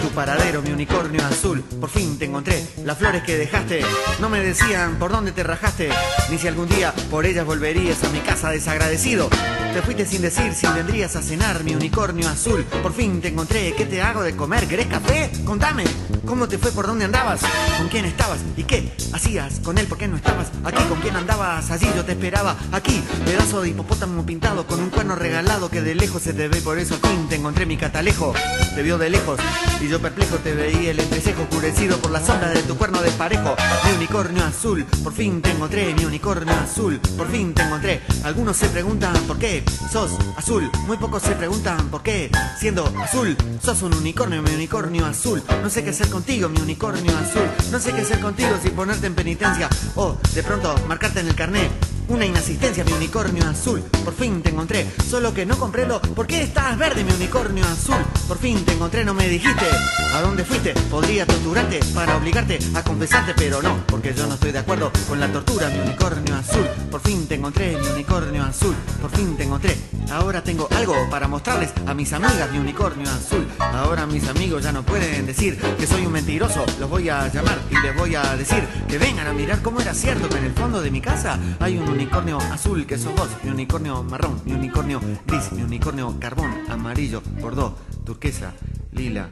tu 0.01 0.09
paradero, 0.09 0.63
mi 0.63 0.71
unicornio 0.71 1.23
azul, 1.23 1.61
por 1.79 1.91
fin 1.91 2.17
te 2.17 2.25
encontré. 2.25 2.65
Las 2.83 2.97
flores 2.97 3.21
que 3.21 3.37
dejaste 3.37 3.81
no 4.19 4.27
me 4.27 4.39
decían 4.39 4.97
por 4.97 5.11
dónde 5.11 5.33
te 5.33 5.43
rajaste, 5.43 5.89
ni 6.31 6.39
si 6.39 6.47
algún 6.47 6.67
día 6.67 6.95
por 7.11 7.27
ellas 7.27 7.45
volverías 7.45 8.03
a 8.03 8.09
mi 8.09 8.21
casa 8.21 8.49
desagradecido. 8.49 9.29
Te 9.73 9.81
fuiste 9.81 10.05
sin 10.05 10.21
decir 10.21 10.53
si 10.53 10.67
vendrías 10.67 11.15
a 11.15 11.21
cenar, 11.21 11.63
mi 11.63 11.73
unicornio 11.73 12.27
azul. 12.27 12.65
Por 12.83 12.91
fin 12.91 13.21
te 13.21 13.29
encontré. 13.29 13.73
¿Qué 13.73 13.85
te 13.85 14.01
hago 14.01 14.21
de 14.21 14.35
comer? 14.35 14.67
¿Querés 14.67 14.87
café? 14.87 15.31
Contame. 15.45 15.85
¿Cómo 16.25 16.49
te 16.49 16.57
fue? 16.57 16.73
¿Por 16.73 16.87
dónde 16.87 17.05
andabas? 17.05 17.39
¿Con 17.77 17.87
quién 17.87 18.03
estabas? 18.03 18.39
¿Y 18.57 18.63
qué 18.63 18.91
hacías 19.13 19.61
con 19.61 19.77
él? 19.77 19.87
¿Por 19.91 19.97
qué 19.97 20.07
no 20.07 20.15
estabas 20.15 20.47
aquí? 20.63 20.81
¿Con 20.85 21.01
quién 21.01 21.17
andabas? 21.17 21.69
Allí 21.69 21.85
yo 21.93 22.05
te 22.05 22.13
esperaba. 22.13 22.55
Aquí, 22.71 23.03
pedazo 23.25 23.61
de 23.61 23.71
hipopótamo 23.71 24.25
pintado 24.25 24.65
con 24.65 24.79
un 24.79 24.89
cuerno 24.89 25.17
regalado 25.17 25.69
que 25.69 25.81
de 25.81 25.95
lejos 25.95 26.21
se 26.21 26.31
te 26.31 26.47
ve. 26.47 26.61
Por 26.61 26.79
eso 26.79 26.97
al 27.03 27.27
te 27.27 27.35
encontré 27.35 27.65
mi 27.65 27.75
catalejo. 27.75 28.33
Te 28.73 28.83
vio 28.83 28.97
de 28.97 29.09
lejos 29.09 29.37
y 29.81 29.89
yo 29.89 29.99
perplejo 29.99 30.37
te 30.37 30.53
veía 30.53 30.91
el 30.91 30.99
entrecejo 31.01 31.41
oscurecido 31.41 31.97
por 31.97 32.11
la 32.11 32.25
sombra 32.25 32.51
de 32.51 32.63
tu 32.63 32.77
cuerno 32.77 33.01
de 33.01 33.11
parejo. 33.11 33.53
Mi 33.85 33.97
unicornio 33.97 34.45
azul, 34.45 34.85
por 35.03 35.11
fin 35.11 35.41
te 35.41 35.51
encontré. 35.51 35.93
Mi 35.93 36.05
unicornio 36.05 36.53
azul, 36.53 36.97
por 37.17 37.29
fin 37.29 37.53
te 37.53 37.63
encontré. 37.63 38.01
Algunos 38.23 38.55
se 38.55 38.69
preguntan 38.69 39.13
por 39.27 39.39
qué 39.39 39.61
sos 39.91 40.11
azul. 40.37 40.71
Muy 40.87 40.95
pocos 40.95 41.21
se 41.21 41.35
preguntan 41.35 41.89
por 41.89 42.01
qué, 42.01 42.31
siendo 42.57 42.85
azul, 43.03 43.35
sos 43.61 43.81
un 43.81 43.93
unicornio, 43.93 44.41
mi 44.41 44.53
unicornio 44.53 45.05
azul. 45.05 45.43
No 45.61 45.69
sé 45.69 45.83
qué 45.83 45.89
hacer 45.89 46.09
contigo, 46.09 46.47
mi 46.47 46.61
unicornio 46.61 47.11
azul. 47.17 47.43
No 47.71 47.79
sé 47.79 47.91
qué 47.91 48.01
hacer 48.01 48.21
contigo 48.21 48.51
si 48.63 48.69
ponerte 48.69 49.07
en 49.07 49.15
penitencia 49.15 49.67
o 49.95 50.17
de 50.33 50.43
pronto 50.43 50.75
marcarte 50.87 51.19
en 51.19 51.27
el 51.27 51.35
carnet. 51.35 51.90
Una 52.07 52.25
inasistencia, 52.25 52.83
mi 52.83 52.91
unicornio 52.93 53.47
azul. 53.47 53.81
Por 54.03 54.13
fin 54.13 54.41
te 54.41 54.49
encontré, 54.49 54.85
solo 55.09 55.33
que 55.33 55.45
no 55.45 55.57
comprendo 55.57 56.01
por 56.01 56.27
qué 56.27 56.43
estás 56.43 56.77
verde, 56.77 57.03
mi 57.03 57.11
unicornio 57.11 57.65
azul. 57.65 57.97
Por 58.27 58.37
fin 58.37 58.63
te 58.65 58.73
encontré, 58.73 59.05
no 59.05 59.13
me 59.13 59.27
dijiste 59.27 59.65
a 60.13 60.21
dónde 60.21 60.43
fuiste. 60.43 60.73
Podría 60.89 61.25
torturarte 61.25 61.79
para 61.93 62.17
obligarte 62.17 62.59
a 62.73 62.83
confesarte, 62.83 63.33
pero 63.35 63.61
no, 63.61 63.85
porque 63.87 64.13
yo 64.13 64.27
no 64.27 64.33
estoy 64.33 64.51
de 64.51 64.59
acuerdo 64.59 64.91
con 65.07 65.19
la 65.19 65.31
tortura, 65.31 65.69
mi 65.69 65.79
unicornio 65.79 66.35
azul. 66.35 66.65
Por 66.89 67.01
fin 67.01 67.27
te 67.27 67.35
encontré, 67.35 67.77
mi 67.77 67.87
unicornio 67.87 68.43
azul. 68.43 68.75
Por 69.01 69.11
fin 69.11 69.37
te 69.37 69.43
encontré. 69.43 69.77
Ahora 70.11 70.43
tengo 70.43 70.67
algo 70.75 70.93
para 71.09 71.27
mostrarles 71.27 71.71
a 71.87 71.93
mis 71.93 72.11
amigas, 72.11 72.51
mi 72.51 72.57
unicornio 72.57 73.09
azul. 73.09 73.47
Ahora 73.59 74.05
mis 74.05 74.27
amigos 74.27 74.63
ya 74.63 74.71
no 74.73 74.83
pueden 74.83 75.25
decir 75.25 75.57
que 75.77 75.87
soy 75.87 76.05
un 76.05 76.11
mentiroso. 76.11 76.65
Los 76.79 76.89
voy 76.89 77.07
a 77.07 77.27
llamar 77.29 77.57
y 77.69 77.79
les 77.79 77.95
voy 77.95 78.15
a 78.15 78.35
decir 78.35 78.67
que 78.89 78.97
vengan 78.97 79.27
a 79.27 79.33
mirar 79.33 79.61
cómo 79.61 79.79
era 79.79 79.93
cierto 79.93 80.27
que 80.27 80.37
en 80.37 80.45
el 80.45 80.53
fondo 80.53 80.81
de 80.81 80.91
mi 80.91 80.99
casa 80.99 81.39
hay 81.59 81.77
un 81.77 81.85
unicornio 81.91 82.37
azul 82.37 82.85
que 82.85 82.97
sos 82.97 83.13
vos, 83.15 83.29
mi 83.43 83.51
unicornio 83.51 84.01
marrón, 84.03 84.41
mi 84.45 84.53
unicornio 84.53 85.01
gris, 85.27 85.51
mi 85.51 85.61
unicornio 85.63 86.15
carbón, 86.19 86.51
amarillo, 86.69 87.21
bordó, 87.41 87.77
turquesa, 88.05 88.53
lila, 88.91 89.29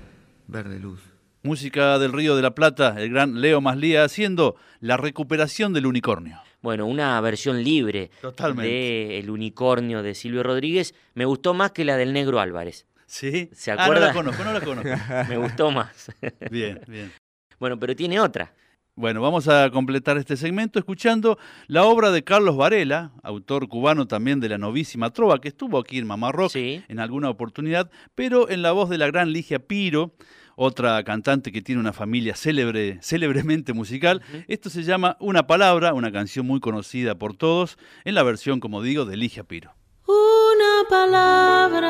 verde 0.48 0.80
luz. 0.80 1.00
Música 1.44 1.98
del 2.00 2.12
Río 2.12 2.36
de 2.36 2.42
la 2.42 2.54
Plata, 2.54 2.96
el 2.98 3.12
gran 3.12 3.40
Leo 3.40 3.62
Maslía 3.62 4.04
haciendo 4.04 4.56
la 4.82 4.98
recuperación 4.98 5.74
del 5.74 5.86
unicornio. 5.86 6.40
Bueno, 6.62 6.86
una 6.86 7.20
versión 7.22 7.64
libre 7.64 8.12
Totalmente. 8.22 8.70
de 8.70 9.20
El 9.20 9.30
unicornio 9.30 10.04
de 10.04 10.14
Silvio 10.14 10.44
Rodríguez 10.44 10.94
me 11.14 11.24
gustó 11.24 11.54
más 11.54 11.72
que 11.72 11.86
la 11.86 11.96
del 11.96 12.12
Negro 12.12 12.42
Álvarez. 12.42 12.86
¿Sí? 13.06 13.50
¿Se 13.54 13.72
Ah, 13.72 13.76
no 13.76 13.82
acuerda? 13.84 14.08
la 14.08 14.14
conozco, 14.14 14.44
no 14.44 14.54
la 14.54 14.62
conozco. 14.62 14.90
me 15.30 15.38
gustó 15.38 15.72
más. 15.72 16.12
Bien, 16.52 16.82
bien. 16.88 17.12
Bueno, 17.60 17.80
pero 17.80 17.96
tiene 17.96 18.20
otra. 18.20 18.54
Bueno, 19.00 19.22
vamos 19.22 19.48
a 19.48 19.70
completar 19.70 20.18
este 20.18 20.36
segmento 20.36 20.78
escuchando 20.78 21.40
la 21.68 21.86
obra 21.86 22.12
de 22.12 22.26
Carlos 22.26 22.58
Varela, 22.58 23.14
autor 23.24 23.70
cubano 23.70 24.08
también 24.08 24.42
de 24.42 24.50
la 24.50 24.58
novísima 24.58 25.12
trova, 25.12 25.40
que 25.40 25.48
estuvo 25.48 25.80
aquí 25.80 26.00
en 26.00 26.06
Mamá 26.06 26.34
Rock 26.34 26.54
en 26.58 27.00
alguna 27.00 27.30
oportunidad, 27.30 27.90
pero 28.14 28.50
en 28.50 28.62
la 28.62 28.74
voz 28.74 28.90
de 28.90 28.98
la 28.98 29.08
gran 29.08 29.32
Ligia 29.32 29.60
Piro, 29.60 30.16
otra 30.58 31.02
cantante 31.06 31.54
que 31.54 31.62
tiene 31.62 31.80
una 31.80 31.94
familia 31.94 32.36
célebre, 32.36 33.00
célebremente 33.02 33.72
musical. 33.72 34.22
Esto 34.50 34.70
se 34.70 34.84
llama 34.84 35.16
Una 35.22 35.48
Palabra, 35.48 35.94
una 35.94 36.12
canción 36.12 36.46
muy 36.46 36.60
conocida 36.60 37.16
por 37.16 37.38
todos, 37.38 37.78
en 38.04 38.16
la 38.16 38.24
versión, 38.24 38.60
como 38.60 38.82
digo, 38.82 39.06
de 39.06 39.16
Ligia 39.16 39.46
Piro. 39.46 39.76
Una 40.08 40.90
palabra 40.90 41.90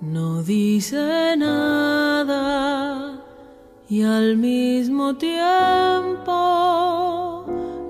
no 0.00 0.42
dice 0.42 1.36
nada 1.36 3.21
y 3.92 4.02
al 4.04 4.36
mismo 4.38 5.16
tiempo 5.16 6.32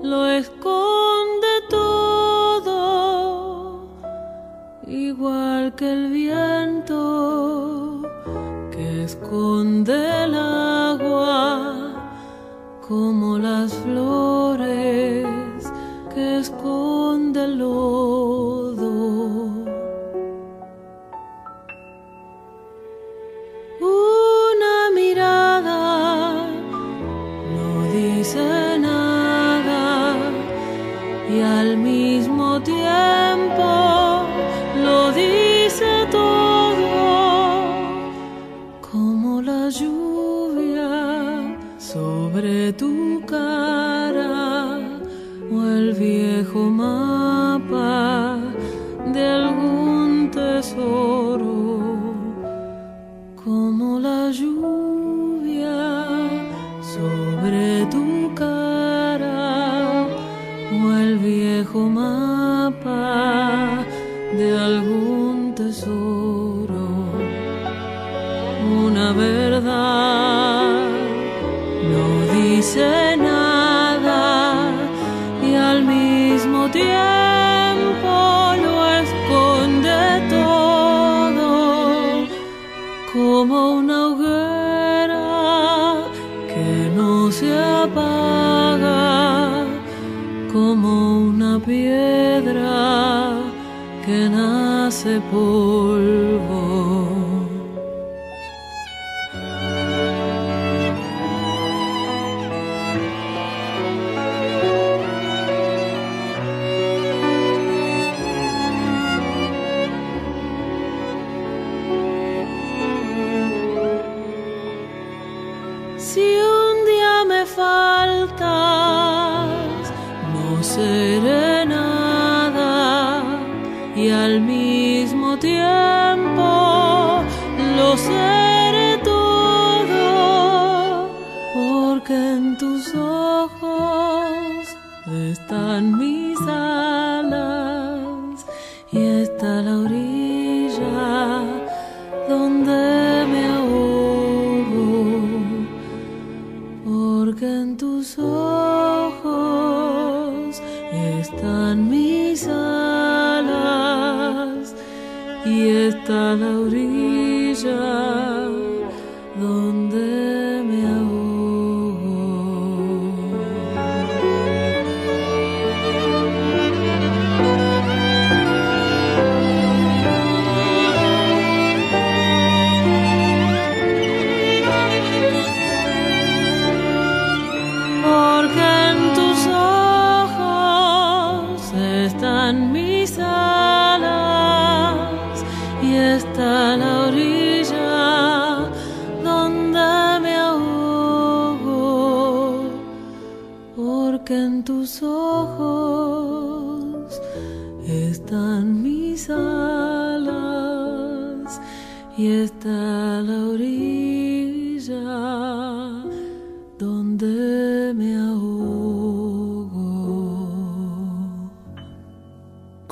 lo 0.03 0.27
esconde 0.27 1.47
todo, 1.69 3.87
igual 4.85 5.73
que 5.75 5.93
el 5.93 6.11
viento 6.11 8.01
que 8.69 9.05
esconde 9.05 10.25
el 10.25 10.35
agua, 10.35 11.73
como 12.85 13.39
las 13.39 13.73
flores 13.73 15.25
que 16.13 16.39
esconde 16.39 17.45
el 17.45 17.61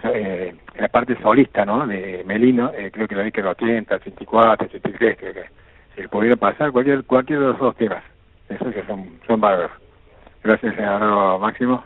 eh, 0.03 0.55
la 0.77 0.87
parte 0.89 1.17
solista, 1.21 1.65
¿no? 1.65 1.85
De 1.87 2.23
Melino, 2.25 2.71
eh, 2.73 2.91
creo 2.91 3.07
que 3.07 3.15
lo 3.15 3.23
vi 3.23 3.31
que 3.31 3.41
el 3.41 3.47
80, 3.47 3.95
84, 3.95 4.65
83, 4.67 5.17
creo 5.17 5.33
que 5.33 5.45
si 5.95 6.07
pudiera 6.07 6.35
pasar 6.37 6.71
cualquier 6.71 7.03
cualquier 7.05 7.39
de 7.39 7.45
los 7.47 7.59
dos 7.59 7.75
temas, 7.75 8.03
esos 8.49 8.73
que 8.73 8.85
son, 8.85 9.19
son 9.27 9.41
bárbaros. 9.41 9.71
Gracias, 10.43 10.75
senador 10.75 11.39
Máximo. 11.39 11.83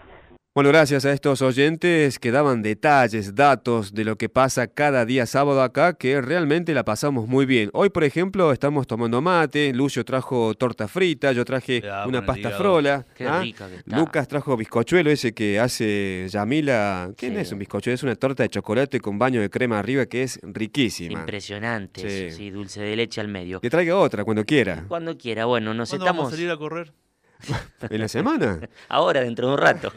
Bueno, 0.55 0.69
gracias 0.71 1.05
a 1.05 1.13
estos 1.13 1.43
oyentes 1.43 2.17
que 2.17 2.31
daban 2.31 2.63
detalles, 2.63 3.35
datos 3.35 3.93
de 3.93 4.03
lo 4.03 4.17
que 4.17 4.29
pasa 4.29 4.65
cada 4.65 5.05
día 5.05 5.27
sábado 5.27 5.61
acá, 5.61 5.93
que 5.93 6.19
realmente 6.21 6.73
la 6.73 6.83
pasamos 6.83 7.27
muy 7.27 7.45
bien. 7.45 7.69
Hoy, 7.71 7.91
por 7.91 8.03
ejemplo, 8.03 8.51
estamos 8.51 8.87
tomando 8.87 9.21
mate, 9.21 9.71
Lucio 9.73 10.03
trajo 10.03 10.55
torta 10.55 10.87
frita, 10.87 11.33
yo 11.33 11.45
traje 11.45 11.83
una 12.07 12.25
pasta 12.25 12.49
frola. 12.49 13.05
Qué 13.15 13.27
¿ah? 13.27 13.41
rica 13.41 13.69
que 13.69 13.75
está. 13.75 13.95
Lucas 13.99 14.27
trajo 14.27 14.57
bizcochuelo 14.57 15.11
ese 15.11 15.33
que 15.35 15.59
hace 15.59 16.25
Yamila. 16.29 17.11
¿Quién 17.15 17.37
es 17.37 17.51
un 17.51 17.59
bizcochuelo? 17.59 17.93
Es 17.93 18.03
una 18.03 18.15
torta 18.15 18.41
de 18.41 18.49
chocolate 18.49 18.99
con 18.99 19.19
baño 19.19 19.41
de 19.41 19.51
crema 19.51 19.77
arriba 19.77 20.07
que 20.07 20.23
es 20.23 20.39
riquísima. 20.41 21.19
Impresionante, 21.19 22.01
Sí. 22.01 22.07
eso, 22.25 22.37
sí, 22.37 22.49
dulce 22.49 22.81
de 22.81 22.95
leche 22.95 23.21
al 23.21 23.27
medio. 23.27 23.61
Que 23.61 23.69
traiga 23.69 23.95
otra 23.95 24.25
cuando 24.25 24.43
quiera. 24.43 24.83
Cuando 24.87 25.15
quiera, 25.15 25.45
bueno, 25.45 25.75
nos 25.75 25.89
¿Cuándo 25.89 26.05
estamos... 26.05 26.19
vamos 26.23 26.33
a 26.33 26.35
salir 26.35 26.49
a 26.51 26.57
correr? 26.57 26.91
¿En 27.89 27.99
la 27.99 28.07
semana? 28.07 28.59
Ahora, 28.87 29.21
dentro 29.21 29.47
de 29.47 29.53
un 29.53 29.59
rato. 29.59 29.91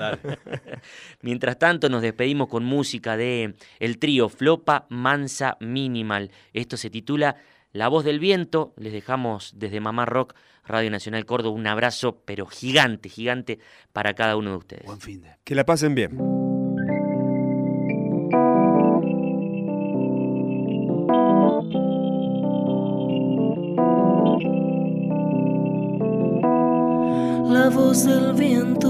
Mientras 1.23 1.59
tanto, 1.59 1.89
nos 1.89 2.03
despedimos 2.03 2.49
con 2.49 2.65
música 2.65 3.17
de 3.17 3.55
el 3.79 3.99
trío 3.99 4.29
Flopa 4.29 4.87
Mansa 4.89 5.57
Minimal. 5.61 6.31
Esto 6.53 6.77
se 6.77 6.91
titula 6.91 7.37
La 7.73 7.89
voz 7.89 8.05
del 8.05 8.19
viento. 8.19 8.75
Les 8.77 8.93
dejamos 8.93 9.53
desde 9.57 9.81
Mamá 9.81 10.07
Rock, 10.07 10.35
Radio 10.65 10.91
Nacional 10.91 11.27
Córdoba, 11.27 11.57
un 11.57 11.67
abrazo, 11.67 12.23
pero 12.25 12.47
gigante, 12.47 13.09
gigante 13.09 13.59
para 13.93 14.15
cada 14.15 14.37
uno 14.37 14.51
de 14.51 14.57
ustedes. 14.57 14.87
Buen 14.87 15.01
fin 15.01 15.23
de. 15.23 15.37
Que 15.45 15.55
la 15.55 15.65
pasen 15.65 15.95
bien. 15.95 16.42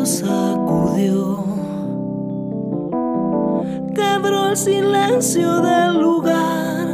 sacudió. 0.07 1.45
Quebró 3.95 4.49
el 4.51 4.57
silencio 4.57 5.61
del 5.61 6.01
lugar 6.01 6.92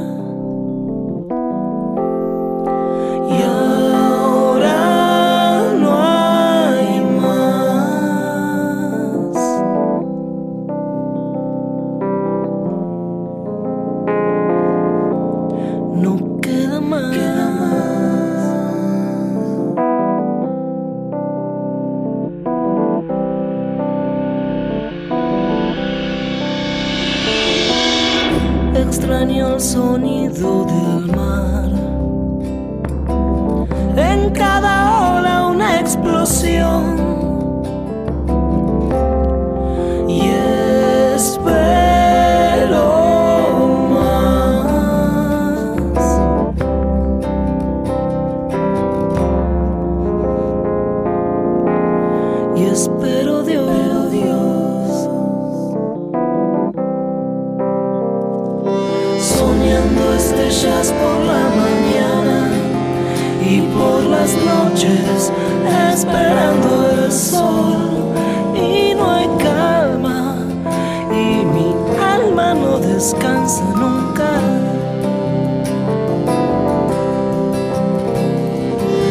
estrellas 60.39 60.93
por 60.93 61.25
la 61.25 61.49
mañana 61.63 62.51
y 63.45 63.61
por 63.77 64.05
las 64.05 64.33
noches 64.37 65.33
esperando 65.93 66.91
el 66.91 67.11
sol 67.11 68.15
y 68.55 68.95
no 68.95 69.11
hay 69.11 69.29
calma 69.43 70.37
y 71.11 71.45
mi 71.45 71.75
alma 72.01 72.55
no 72.55 72.79
descansa 72.79 73.65
nunca. 73.75 74.31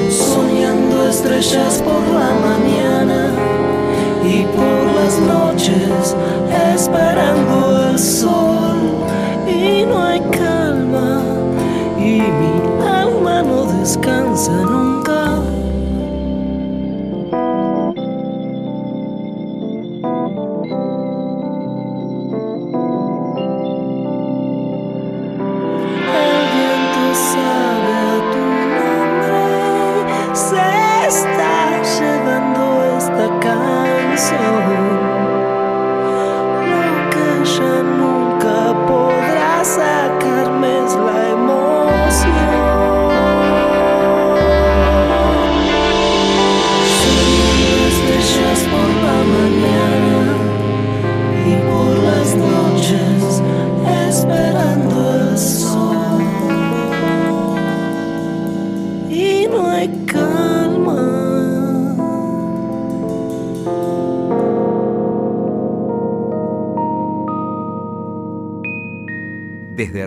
Soñando 0.10 1.10
estrellas 1.10 1.84
por 1.84 2.04
la 2.20 2.32
mañana 2.48 3.32
y 4.24 4.44
por 4.56 4.80
las 4.96 5.20
noches 5.20 6.16
esperando 6.74 7.90
el 7.90 8.00
sol 8.00 8.77
y 9.48 9.86
no 9.86 10.04
hay 10.04 10.20
calma 10.32 11.22
y 11.98 12.22
mi 12.22 12.86
alma 12.86 13.42
no 13.44 13.66
descansa 13.66 14.52
nunca. 14.52 15.42